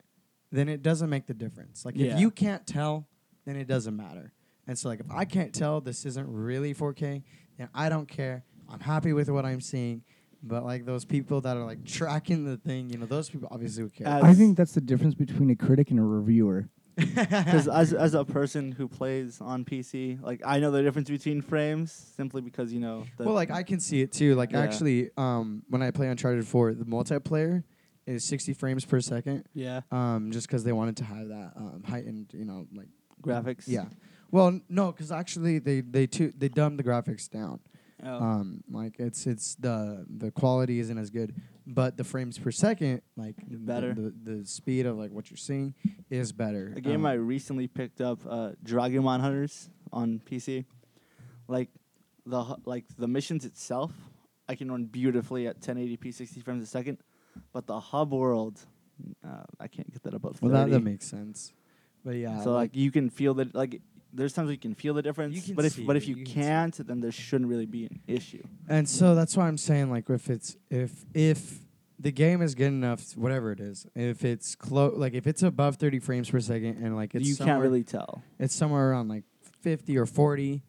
then 0.51 0.67
it 0.67 0.81
doesn't 0.81 1.09
make 1.09 1.27
the 1.27 1.33
difference. 1.33 1.85
Like, 1.85 1.95
Yeah. 1.97 2.13
if 2.13 2.19
you 2.19 2.31
can't 2.31 2.65
tell, 2.67 3.07
then 3.45 3.55
it 3.55 3.67
doesn't 3.67 3.95
matter. 3.95 4.33
And 4.67 4.77
so, 4.77 4.89
like, 4.89 4.99
if 4.99 5.09
I 5.09 5.25
can't 5.25 5.53
tell 5.53 5.81
this 5.81 6.05
isn't 6.05 6.27
really 6.27 6.73
4K, 6.73 7.23
then 7.57 7.69
I 7.73 7.89
don't 7.89 8.07
care. 8.07 8.43
I'm 8.67 8.79
happy 8.79 9.13
with 9.13 9.29
what 9.29 9.45
I'm 9.45 9.61
seeing. 9.61 10.03
But 10.41 10.63
like 10.63 10.85
those 10.85 11.03
people 11.03 11.41
that 11.41 11.57
are 11.57 11.65
like 11.65 11.83
tracking 11.83 12.45
the 12.45 12.55
thing, 12.55 12.89
you 12.89 12.97
know, 12.97 13.05
those 13.05 13.29
people 13.29 13.49
obviously 13.51 13.83
would 13.83 13.93
care. 13.93 14.07
As- 14.07 14.23
I 14.23 14.33
think 14.33 14.55
that's 14.55 14.71
the 14.73 14.79
difference 14.79 15.13
between 15.13 15.49
a 15.49 15.55
critic 15.55 15.91
and 15.91 15.99
a 15.99 16.03
reviewer. 16.03 16.69
Because 16.99 17.67
as 17.81 17.93
as 17.93 18.13
a 18.13 18.23
person 18.25 18.71
who 18.71 18.87
plays 18.87 19.39
on 19.41 19.65
PC, 19.65 20.21
like 20.21 20.41
I 20.45 20.59
know 20.59 20.71
the 20.71 20.81
difference 20.83 21.09
between 21.09 21.41
frames 21.41 21.91
simply 22.15 22.41
because 22.41 22.71
you 22.73 22.79
know. 22.79 23.05
The 23.17 23.23
well, 23.25 23.33
like 23.35 23.51
I 23.51 23.63
can 23.63 23.79
see 23.79 24.01
it 24.01 24.11
too. 24.11 24.35
Like 24.35 24.51
Yeah. 24.51 24.61
actually, 24.61 25.09
um, 25.17 25.63
when 25.69 25.81
I 25.81 25.91
play 25.91 26.07
Uncharted 26.07 26.45
4, 26.47 26.73
the 26.75 26.85
multiplayer 26.85 27.63
is 28.05 28.23
60 28.23 28.53
frames 28.53 28.85
per 28.85 28.99
second. 29.01 29.45
yeah 29.53 29.81
Um, 29.91 30.31
just 30.31 30.47
because 30.47 30.63
they 30.63 30.71
wanted 30.71 30.97
to 30.97 31.03
have 31.03 31.27
that 31.27 31.51
um, 31.55 31.83
heightened, 31.85 32.31
you 32.33 32.45
know, 32.45 32.65
like 32.73 32.87
graphics. 33.21 33.65
yeah. 33.67 33.85
Well, 34.31 34.47
n- 34.47 34.63
no, 34.69 34.91
because 34.91 35.11
actually 35.11 35.59
they 35.59 35.81
they 35.81 36.05
too 36.07 36.31
they 36.37 36.49
dumbed 36.49 36.79
the 36.79 36.83
graphics 36.83 37.29
down. 37.29 37.59
Oh. 38.03 38.15
Um, 38.15 38.63
like 38.71 38.95
it's 38.99 39.27
it's 39.27 39.55
the 39.55 40.05
the 40.09 40.31
quality 40.31 40.79
isn't 40.79 40.97
as 40.97 41.09
good, 41.09 41.35
but 41.67 41.97
the 41.97 42.03
frames 42.03 42.37
per 42.37 42.51
second, 42.51 43.01
like 43.17 43.35
the- 43.47 43.57
Better. 43.57 43.93
The, 43.93 44.13
the, 44.23 44.45
speed 44.45 44.85
of 44.85 44.97
like 44.97 45.11
what 45.11 45.29
you're 45.29 45.37
seeing 45.37 45.73
is 46.09 46.31
better. 46.31 46.73
a 46.75 46.81
game 46.81 47.01
Um, 47.01 47.05
I 47.05 47.13
recently 47.13 47.67
picked 47.67 48.01
up, 48.01 48.19
uh, 48.27 48.51
Dragomon 48.63 49.19
Hunters 49.19 49.69
on 49.91 50.21
PC. 50.25 50.65
Like 51.47 51.69
the 52.25 52.57
like 52.65 52.85
the 52.97 53.07
missions 53.07 53.43
itself, 53.45 53.91
I 54.47 54.55
can 54.55 54.71
run 54.71 54.85
beautifully 54.85 55.47
at 55.47 55.59
1080p 55.61 56.13
60 56.13 56.39
frames 56.41 56.63
a 56.63 56.67
second, 56.67 56.99
but 57.53 57.67
the 57.67 57.79
hub 57.79 58.13
world, 58.13 58.59
uh, 59.25 59.43
I 59.59 59.67
can't 59.67 59.91
get 59.91 60.03
that 60.03 60.13
above 60.13 60.37
30. 60.37 60.45
Well, 60.51 60.65
that, 60.65 60.71
that 60.71 60.83
makes 60.83 61.07
sense. 61.07 61.53
But 62.05 62.15
yeah, 62.15 62.41
so 62.43 62.53
like 62.53 62.75
you 62.75 62.91
can 62.91 63.09
feel 63.09 63.33
that 63.35 63.53
like 63.53 63.81
there's 64.13 64.33
times 64.33 64.49
we 64.49 64.57
can 64.57 64.73
feel 64.73 64.93
the 64.93 65.01
difference. 65.01 65.45
can 65.45 65.55
but 65.55 65.65
if 65.65 65.73
see 65.73 65.83
but 65.85 65.95
if 65.95 66.07
you, 66.07 66.15
you 66.15 66.25
can 66.25 66.33
see 66.33 66.39
it. 66.39 66.43
can't, 66.43 66.87
then 66.87 66.99
there 66.99 67.11
shouldn't 67.11 67.49
really 67.49 67.65
be 67.65 67.85
an 67.85 67.99
issue. 68.07 68.43
And 68.67 68.87
so 68.89 69.15
that's 69.15 69.35
why 69.37 69.47
I'm 69.47 69.57
saying 69.57 69.89
like 69.91 70.09
if 70.09 70.29
it's 70.29 70.57
if 70.69 71.05
if 71.13 71.59
the 71.99 72.11
game 72.11 72.41
is 72.41 72.55
good 72.55 72.67
enough, 72.67 73.15
whatever 73.17 73.51
it 73.51 73.59
is, 73.59 73.85
if 73.95 74.23
it's 74.23 74.55
close, 74.55 74.97
like 74.97 75.13
if 75.13 75.27
it's 75.27 75.43
above 75.43 75.75
30 75.75 75.99
frames 75.99 76.29
per 76.29 76.39
second 76.39 76.81
and 76.83 76.95
like 76.95 77.13
it's 77.13 77.27
you 77.27 77.35
can't 77.35 77.61
really 77.61 77.83
tell. 77.83 78.23
it's 78.39 78.55
somewhere 78.55 78.89
around 78.91 79.09
like 79.09 79.25
50 79.61 79.97
or 79.97 80.05
40. 80.05 80.63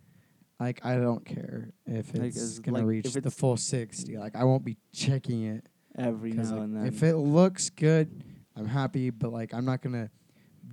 Like 0.58 0.84
I 0.84 0.96
don't 0.96 1.24
care 1.24 1.70
if 1.86 2.12
Like, 2.12 2.24
it's 2.24 2.36
as- 2.36 2.58
gonna 2.58 2.78
like, 2.78 2.86
reach 2.86 3.06
if 3.06 3.12
the 3.14 3.18
it's- 3.20 3.34
full 3.34 3.56
60. 3.56 4.18
Like 4.18 4.36
I 4.36 4.44
won't 4.44 4.64
be 4.64 4.76
checking 4.92 5.44
it 5.44 5.64
Every 5.96 6.32
'cause, 6.32 6.50
now 6.50 6.56
like, 6.58 6.64
and 6.64 6.76
then. 6.76 6.86
if 6.86 7.02
it 7.02 7.16
looks 7.16 7.70
good, 7.70 8.22
I'm 8.56 8.66
happy. 8.66 9.08
But 9.10 9.32
like 9.32 9.54
I'm 9.54 9.64
not 9.64 9.80
gonna 9.82 10.10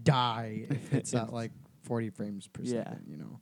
die 0.04 0.66
if 0.70 0.94
it's 0.94 1.14
at 1.14 1.32
like 1.42 1.52
40 1.88 2.10
frames 2.12 2.48
per 2.48 2.62
Yeah. 2.64 2.84
second. 2.84 3.06
You 3.10 3.18
know. 3.18 3.40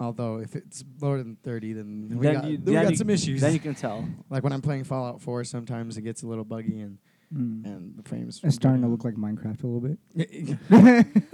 Although 0.00 0.38
if 0.38 0.56
it's 0.56 0.82
lower 1.00 1.18
than 1.18 1.36
30, 1.44 1.74
then 1.74 2.08
we 2.18 2.26
Then 2.26 2.34
got, 2.34 2.44
you- 2.44 2.56
then 2.58 2.64
we 2.66 2.72
then 2.72 2.82
got 2.84 2.90
you- 2.90 2.96
some 2.96 3.08
issues. 3.10 3.40
then 3.40 3.52
you 3.52 3.60
can 3.60 3.74
tell. 3.74 4.04
Like 4.30 4.42
when 4.42 4.52
I'm 4.52 4.60
playing 4.62 4.84
Fallout 4.84 5.20
4, 5.20 5.44
sometimes 5.44 5.96
it 5.96 6.02
gets 6.02 6.22
a 6.22 6.26
little 6.26 6.44
buggy 6.44 6.80
and 6.80 6.98
Mm. 7.32 7.64
and 7.64 7.96
the 7.96 8.02
frames. 8.02 8.40
It's 8.44 8.56
starting 8.56 8.82
to 8.82 8.88
look 8.88 9.04
like 9.04 9.14
Minecraft 9.14 9.62
a 9.62 9.66
little 9.66 9.80
bit. 9.80 9.98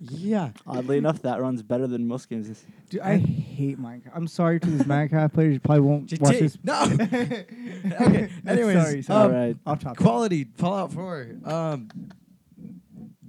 yeah. 0.00 0.50
Oddly 0.66 0.98
enough, 0.98 1.22
that 1.22 1.40
runs 1.40 1.62
better 1.62 1.86
than 1.88 2.06
most 2.06 2.28
games. 2.28 2.46
This- 2.48 2.64
Dude, 2.88 3.00
I 3.00 3.16
hate 3.16 3.76
Minecraft. 3.80 4.12
I'm 4.14 4.28
sorry 4.28 4.60
to 4.60 4.70
these 4.70 4.82
Minecraft 4.94 5.32
players. 5.32 5.54
You 5.54 5.60
probably 5.60 5.80
won't 5.80 6.20
watch 6.20 6.38
this. 6.38 6.56
No. 6.62 6.82
okay. 6.84 8.30
Anyways, 8.46 8.76
sorry, 8.82 9.02
sorry. 9.02 9.18
All 9.18 9.24
um, 9.26 9.32
right. 9.32 9.56
Off 9.66 9.80
topic. 9.80 9.98
Quality 9.98 10.44
Fallout 10.56 10.92
4. 10.92 11.26
Um. 11.44 11.88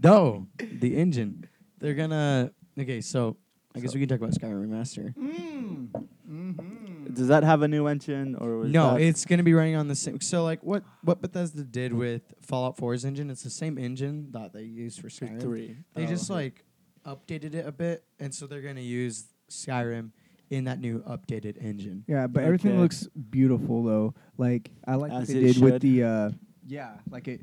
No, 0.03 0.47
the 0.59 0.97
engine. 0.97 1.45
They're 1.82 1.96
gonna. 1.96 2.52
Okay, 2.80 3.02
so 3.02 3.38
I 3.76 3.80
guess 3.80 3.91
So- 3.91 3.96
we 4.00 4.06
can 4.06 4.10
talk 4.10 4.20
about 4.20 4.34
Skyrim 4.39 4.67
Remaster. 4.70 5.13
Mm. 5.15 5.89
Mm-hmm. 6.30 7.13
Does 7.13 7.28
that 7.28 7.44
have 7.44 7.62
a 7.62 7.67
new 7.67 7.88
engine 7.88 8.36
or 8.36 8.58
was 8.60 8.72
No, 8.72 8.94
that 8.94 9.02
it's 9.02 9.26
gonna 9.26 9.44
be 9.44 9.54
running 9.54 9.76
on 9.76 9.88
the 9.89 9.96
same. 9.96 10.22
So 10.22 10.44
like 10.44 10.63
what 10.63 10.84
what 11.04 11.22
Bethesda 11.22 11.63
did 11.63 11.91
with 11.94 12.22
Fallout 12.41 12.78
4's 12.78 13.04
engine, 13.04 13.30
it's 13.30 13.44
the 13.44 13.50
same 13.50 13.78
engine 13.78 14.32
that 14.32 14.54
they 14.54 14.63
used 14.63 15.02
for 15.02 15.10
for 15.10 15.26
Skyrim. 15.26 15.41
three? 15.41 15.78
They 15.94 16.06
Oh, 16.06 16.08
just 16.08 16.32
okay. 16.32 16.36
like 16.44 16.65
updated 17.06 17.56
it 17.56 17.65
a 17.67 17.72
bit, 17.72 18.04
and 18.20 18.34
so 18.34 18.48
they're 18.48 18.62
gonna 18.62 18.80
use 18.82 19.26
Skyrim 19.50 20.12
in 20.50 20.65
that 20.65 20.80
new 20.80 21.00
updated 21.00 21.62
engine. 21.62 22.04
Yeah, 22.08 22.28
but 22.28 22.44
everything 22.44 22.72
Okay. 22.74 22.82
looks 22.82 23.08
beautiful 23.30 23.84
though. 23.84 24.13
Like 24.38 24.72
I 24.88 24.96
like 24.96 25.12
what 25.12 25.28
they 25.28 25.34
it 25.34 25.54
did 25.56 25.58
with 25.62 25.82
the 25.82 26.04
uh 26.04 26.30
yeah, 26.67 26.94
like 27.10 27.28
it 27.28 27.41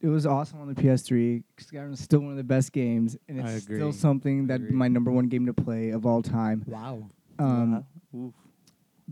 it 0.00 0.06
was 0.08 0.24
awesome 0.26 0.60
on 0.60 0.68
the 0.72 0.74
PS3. 0.74 1.42
Skyrim 1.60 1.92
is 1.92 2.00
still 2.00 2.20
one 2.20 2.30
of 2.30 2.36
the 2.36 2.44
best 2.44 2.72
games 2.72 3.16
and 3.28 3.38
it's 3.40 3.64
still 3.64 3.92
something 3.92 4.46
that 4.46 4.60
my 4.70 4.88
number 4.88 5.10
one 5.10 5.28
game 5.28 5.46
to 5.46 5.52
play 5.52 5.90
of 5.90 6.06
all 6.06 6.22
time. 6.22 6.64
Wow. 6.66 7.08
Um. 7.38 7.84
Oof. 8.14 8.34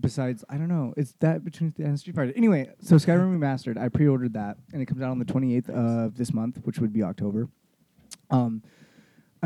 besides 0.00 0.44
I 0.48 0.56
don't 0.56 0.68
know, 0.68 0.94
it's 0.96 1.14
that 1.20 1.44
between 1.44 1.72
the 1.76 1.84
and 1.84 1.98
Street 1.98 2.16
Fighter. 2.16 2.32
Anyway, 2.34 2.70
so 2.80 2.96
Skyrim 2.96 3.38
remastered, 3.38 3.78
I 3.78 3.88
pre-ordered 3.88 4.32
that 4.32 4.56
and 4.72 4.80
it 4.82 4.86
comes 4.86 5.02
out 5.02 5.10
on 5.10 5.18
the 5.18 5.24
28th 5.24 5.68
of 5.70 6.16
this 6.16 6.32
month, 6.32 6.58
which 6.64 6.78
would 6.78 6.92
be 6.92 7.02
October. 7.02 7.48
Um 8.30 8.62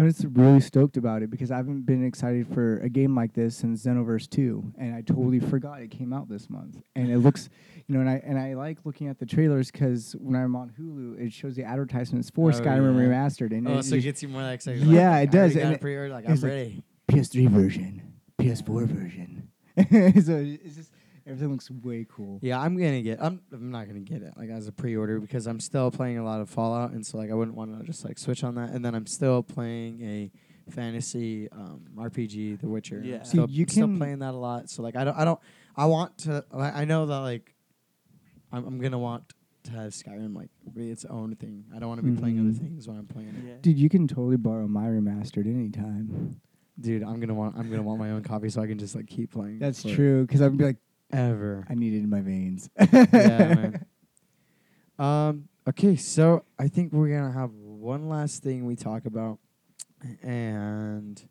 I'm 0.00 0.08
just 0.08 0.24
really 0.32 0.60
stoked 0.60 0.96
about 0.96 1.22
it 1.22 1.30
because 1.30 1.50
I 1.50 1.56
haven't 1.56 1.82
been 1.82 2.04
excited 2.06 2.46
for 2.54 2.78
a 2.78 2.88
game 2.88 3.14
like 3.14 3.34
this 3.34 3.54
since 3.56 3.84
Xenoverse 3.84 4.30
2, 4.30 4.72
and 4.78 4.94
I 4.94 5.02
totally 5.02 5.40
forgot 5.40 5.82
it 5.82 5.90
came 5.90 6.12
out 6.14 6.28
this 6.28 6.48
month. 6.48 6.80
And 6.96 7.10
it 7.10 7.18
looks, 7.18 7.50
you 7.86 7.94
know, 7.94 8.00
and 8.00 8.08
I 8.08 8.22
and 8.24 8.38
I 8.38 8.54
like 8.54 8.78
looking 8.84 9.08
at 9.08 9.18
the 9.18 9.26
trailers 9.26 9.70
because 9.70 10.16
when 10.18 10.36
I'm 10.40 10.56
on 10.56 10.70
Hulu, 10.80 11.20
it 11.20 11.32
shows 11.34 11.54
the 11.54 11.64
advertisements 11.64 12.30
for 12.30 12.48
Oh, 12.48 12.52
Skyrim 12.54 12.96
yeah. 12.96 13.08
Remastered, 13.08 13.50
and 13.52 13.68
Oh, 13.68 13.78
it 13.78 13.82
so 13.84 13.96
it 13.96 14.00
gets 14.00 14.22
you 14.22 14.28
more 14.28 14.42
excited. 14.50 14.82
Yeah, 14.84 15.10
like, 15.10 15.28
it 15.28 15.32
does, 15.32 15.56
and 15.56 15.74
it- 15.74 15.82
like 16.10 16.24
I'm 16.26 16.32
it's 16.32 16.42
like- 16.42 16.50
ready. 16.50 16.82
PS3 17.10 17.48
version, 17.50 18.02
PS4 18.40 18.86
version. 18.86 19.48
so 19.76 20.36
it's 20.36 20.76
just 20.76 20.92
everything 21.26 21.50
looks 21.52 21.70
way 21.70 22.06
cool. 22.09 22.38
Yeah, 22.42 22.61
I'm 22.61 22.76
gonna 22.76 23.02
get. 23.02 23.18
I'm. 23.22 23.40
I'm 23.52 23.70
not 23.70 23.87
gonna 23.87 24.00
get 24.00 24.22
it 24.22 24.35
like 24.37 24.50
as 24.50 24.66
a 24.68 24.72
pre-order 24.72 25.20
because 25.20 25.46
I'm 25.46 25.61
still 25.61 25.90
playing 25.90 26.18
a 26.18 26.24
lot 26.24 26.40
of 26.40 26.48
Fallout, 26.50 26.92
and 26.92 27.04
so 27.06 27.18
like 27.18 27.30
I 27.30 27.35
wouldn't 27.35 27.56
want 27.56 27.78
to 27.78 27.85
just 27.85 28.04
like 28.04 28.18
switch 28.18 28.42
on 28.44 28.54
that. 28.56 28.70
And 28.70 28.85
then 28.85 28.94
I'm 28.94 29.06
still 29.06 29.42
playing 29.42 30.00
a 30.02 30.30
fantasy 30.70 31.48
um, 31.52 31.83
RPG, 31.96 32.61
The 32.61 32.68
Witcher. 32.68 33.02
Yeah. 33.04 33.16
I'm 33.16 33.24
See, 33.24 33.30
still, 33.30 33.50
you 33.50 33.66
still 33.68 33.96
playing 33.96 34.20
that 34.20 34.35
a 34.35 34.37
lot. 34.38 34.70
So 34.70 34.83
like 34.83 34.96
I 34.96 35.04
don't. 35.04 35.16
I 35.16 35.24
don't. 35.24 35.40
I 35.76 35.87
want 35.87 36.18
to. 36.18 36.44
I 36.52 36.83
I 36.83 36.85
know 36.85 37.06
that 37.06 37.18
like. 37.20 37.54
I'm, 38.52 38.66
I'm 38.66 38.80
gonna 38.80 38.98
want 38.98 39.24
to 39.64 39.70
have 39.72 39.92
Skyrim 39.92 40.35
like 40.35 40.48
be 40.74 40.90
its 40.90 41.04
own 41.04 41.37
thing. 41.37 41.64
I 41.74 41.78
don't 41.78 41.88
want 41.88 42.00
to 42.02 42.06
be 42.11 42.18
playing 42.18 42.40
other 42.40 42.48
Mhm. 42.50 42.59
things 42.59 42.88
when 42.88 42.96
I'm 42.96 43.06
playing 43.06 43.28
it. 43.28 43.35
Yeah. 43.46 43.54
Dude, 43.61 43.78
you 43.78 43.88
can 43.88 44.09
totally 44.09 44.37
borrow 44.38 44.66
my 44.66 44.87
remastered 44.87 45.46
anytime. 45.46 46.40
Dude, 46.80 47.02
I'm 47.02 47.20
gonna 47.20 47.35
want. 47.35 47.56
I'm 47.56 47.68
gonna 47.70 47.83
want 47.83 48.00
my 48.00 48.11
own 48.11 48.22
copy 48.22 48.48
so 48.48 48.62
I 48.62 48.66
can 48.66 48.78
just 48.78 48.94
like 48.96 49.06
keep 49.06 49.30
playing. 49.33 49.59
That's 49.59 49.83
true, 49.83 50.22
because 50.26 50.40
I'd 50.40 50.56
be 50.56 50.64
like, 50.64 50.78
Ever. 51.12 51.66
I 51.68 51.75
need 51.75 51.92
it 51.94 51.99
in 51.99 52.09
my 52.11 52.20
veins. 52.20 52.68
yeah, 52.79 53.07
man. 53.12 53.87
Um. 54.99 55.49
Okay, 55.66 55.96
so 55.96 56.44
I 56.59 56.68
think 56.68 56.92
we're 56.92 57.09
gonna 57.09 57.33
have 57.33 57.53
one 57.55 58.09
last 58.11 58.42
thing 58.42 58.66
we 58.66 58.77
talk 58.77 59.07
about, 59.07 59.38
and 60.23 61.23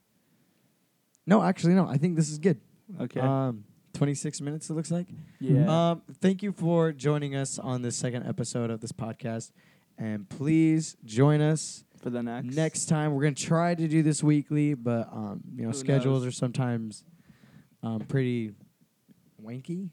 no, 1.28 1.44
actually, 1.44 1.74
no. 1.76 1.88
I 1.88 1.98
think 1.98 2.16
this 2.16 2.30
is 2.32 2.40
good. 2.40 2.60
Okay. 3.00 3.20
Um, 3.20 3.66
twenty 3.94 4.16
six 4.16 4.42
minutes. 4.42 4.70
It 4.70 4.74
looks 4.74 4.90
like. 4.90 5.08
yeah. 5.40 5.92
Um. 5.92 6.02
Thank 6.20 6.42
you 6.42 6.52
for 6.52 6.92
joining 6.92 7.36
us 7.36 7.60
on 7.60 7.84
this 7.84 7.96
second 7.96 8.28
episode 8.28 8.72
of 8.72 8.82
this 8.82 8.92
podcast, 8.92 9.52
and 10.00 10.28
please 10.28 10.98
join 11.06 11.40
us 11.42 11.84
For 12.02 12.10
the 12.10 12.24
next. 12.24 12.56
next 12.56 12.86
time. 12.86 13.14
We're 13.14 13.22
gonna 13.24 13.36
try 13.36 13.76
to 13.76 13.88
do 13.88 14.02
this 14.02 14.24
weekly, 14.24 14.74
but 14.74 15.10
um, 15.14 15.42
you 15.56 15.62
know, 15.64 15.70
Who 15.70 15.76
schedules 15.78 16.24
knows? 16.24 16.34
are 16.34 16.36
sometimes 16.36 17.04
um 17.84 18.00
pretty 18.02 18.54
wanky. 19.44 19.90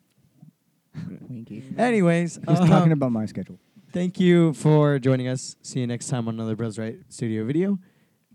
Winky. 1.29 1.63
Anyways, 1.77 2.39
He's 2.49 2.61
um, 2.61 2.69
talking 2.69 2.93
about 2.93 3.13
my 3.13 3.27
schedule. 3.27 3.59
Thank 3.93 4.19
you 4.19 4.53
for 4.55 4.99
joining 4.99 5.29
us. 5.29 5.57
See 5.63 5.81
you 5.81 5.87
next 5.87 6.09
time 6.09 6.27
on 6.29 6.35
another 6.35 6.57
Bros 6.57 6.79
Right 6.79 6.99
Studio 7.09 7.45
video. 7.45 7.79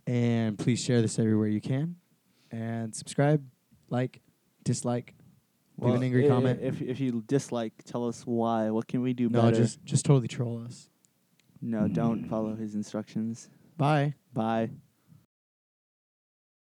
And 0.08 0.58
please 0.58 0.80
share 0.84 1.02
this 1.02 1.20
everywhere 1.20 1.48
you 1.48 1.62
can. 1.62 1.96
And 2.52 2.94
subscribe, 2.96 3.44
like, 3.90 4.22
dislike, 4.64 5.14
leave 5.80 5.94
an 5.96 6.04
angry 6.04 6.26
i- 6.26 6.30
comment. 6.30 6.60
If 6.62 6.82
if 6.82 7.00
you 7.00 7.24
dislike, 7.28 7.74
tell 7.86 8.08
us 8.08 8.24
why. 8.24 8.70
What 8.72 8.88
can 8.88 9.02
we 9.02 9.14
do 9.14 9.30
better? 9.30 9.46
no, 9.46 9.52
better? 9.52 9.64
just 9.64 9.84
just 9.86 10.06
totally 10.06 10.28
troll 10.28 10.64
us. 10.66 10.90
no, 11.62 11.88
don't 11.88 12.26
follow 12.26 12.56
his 12.56 12.76
instructions. 12.76 13.50
Bye. 13.78 14.16
Bye. 14.34 14.70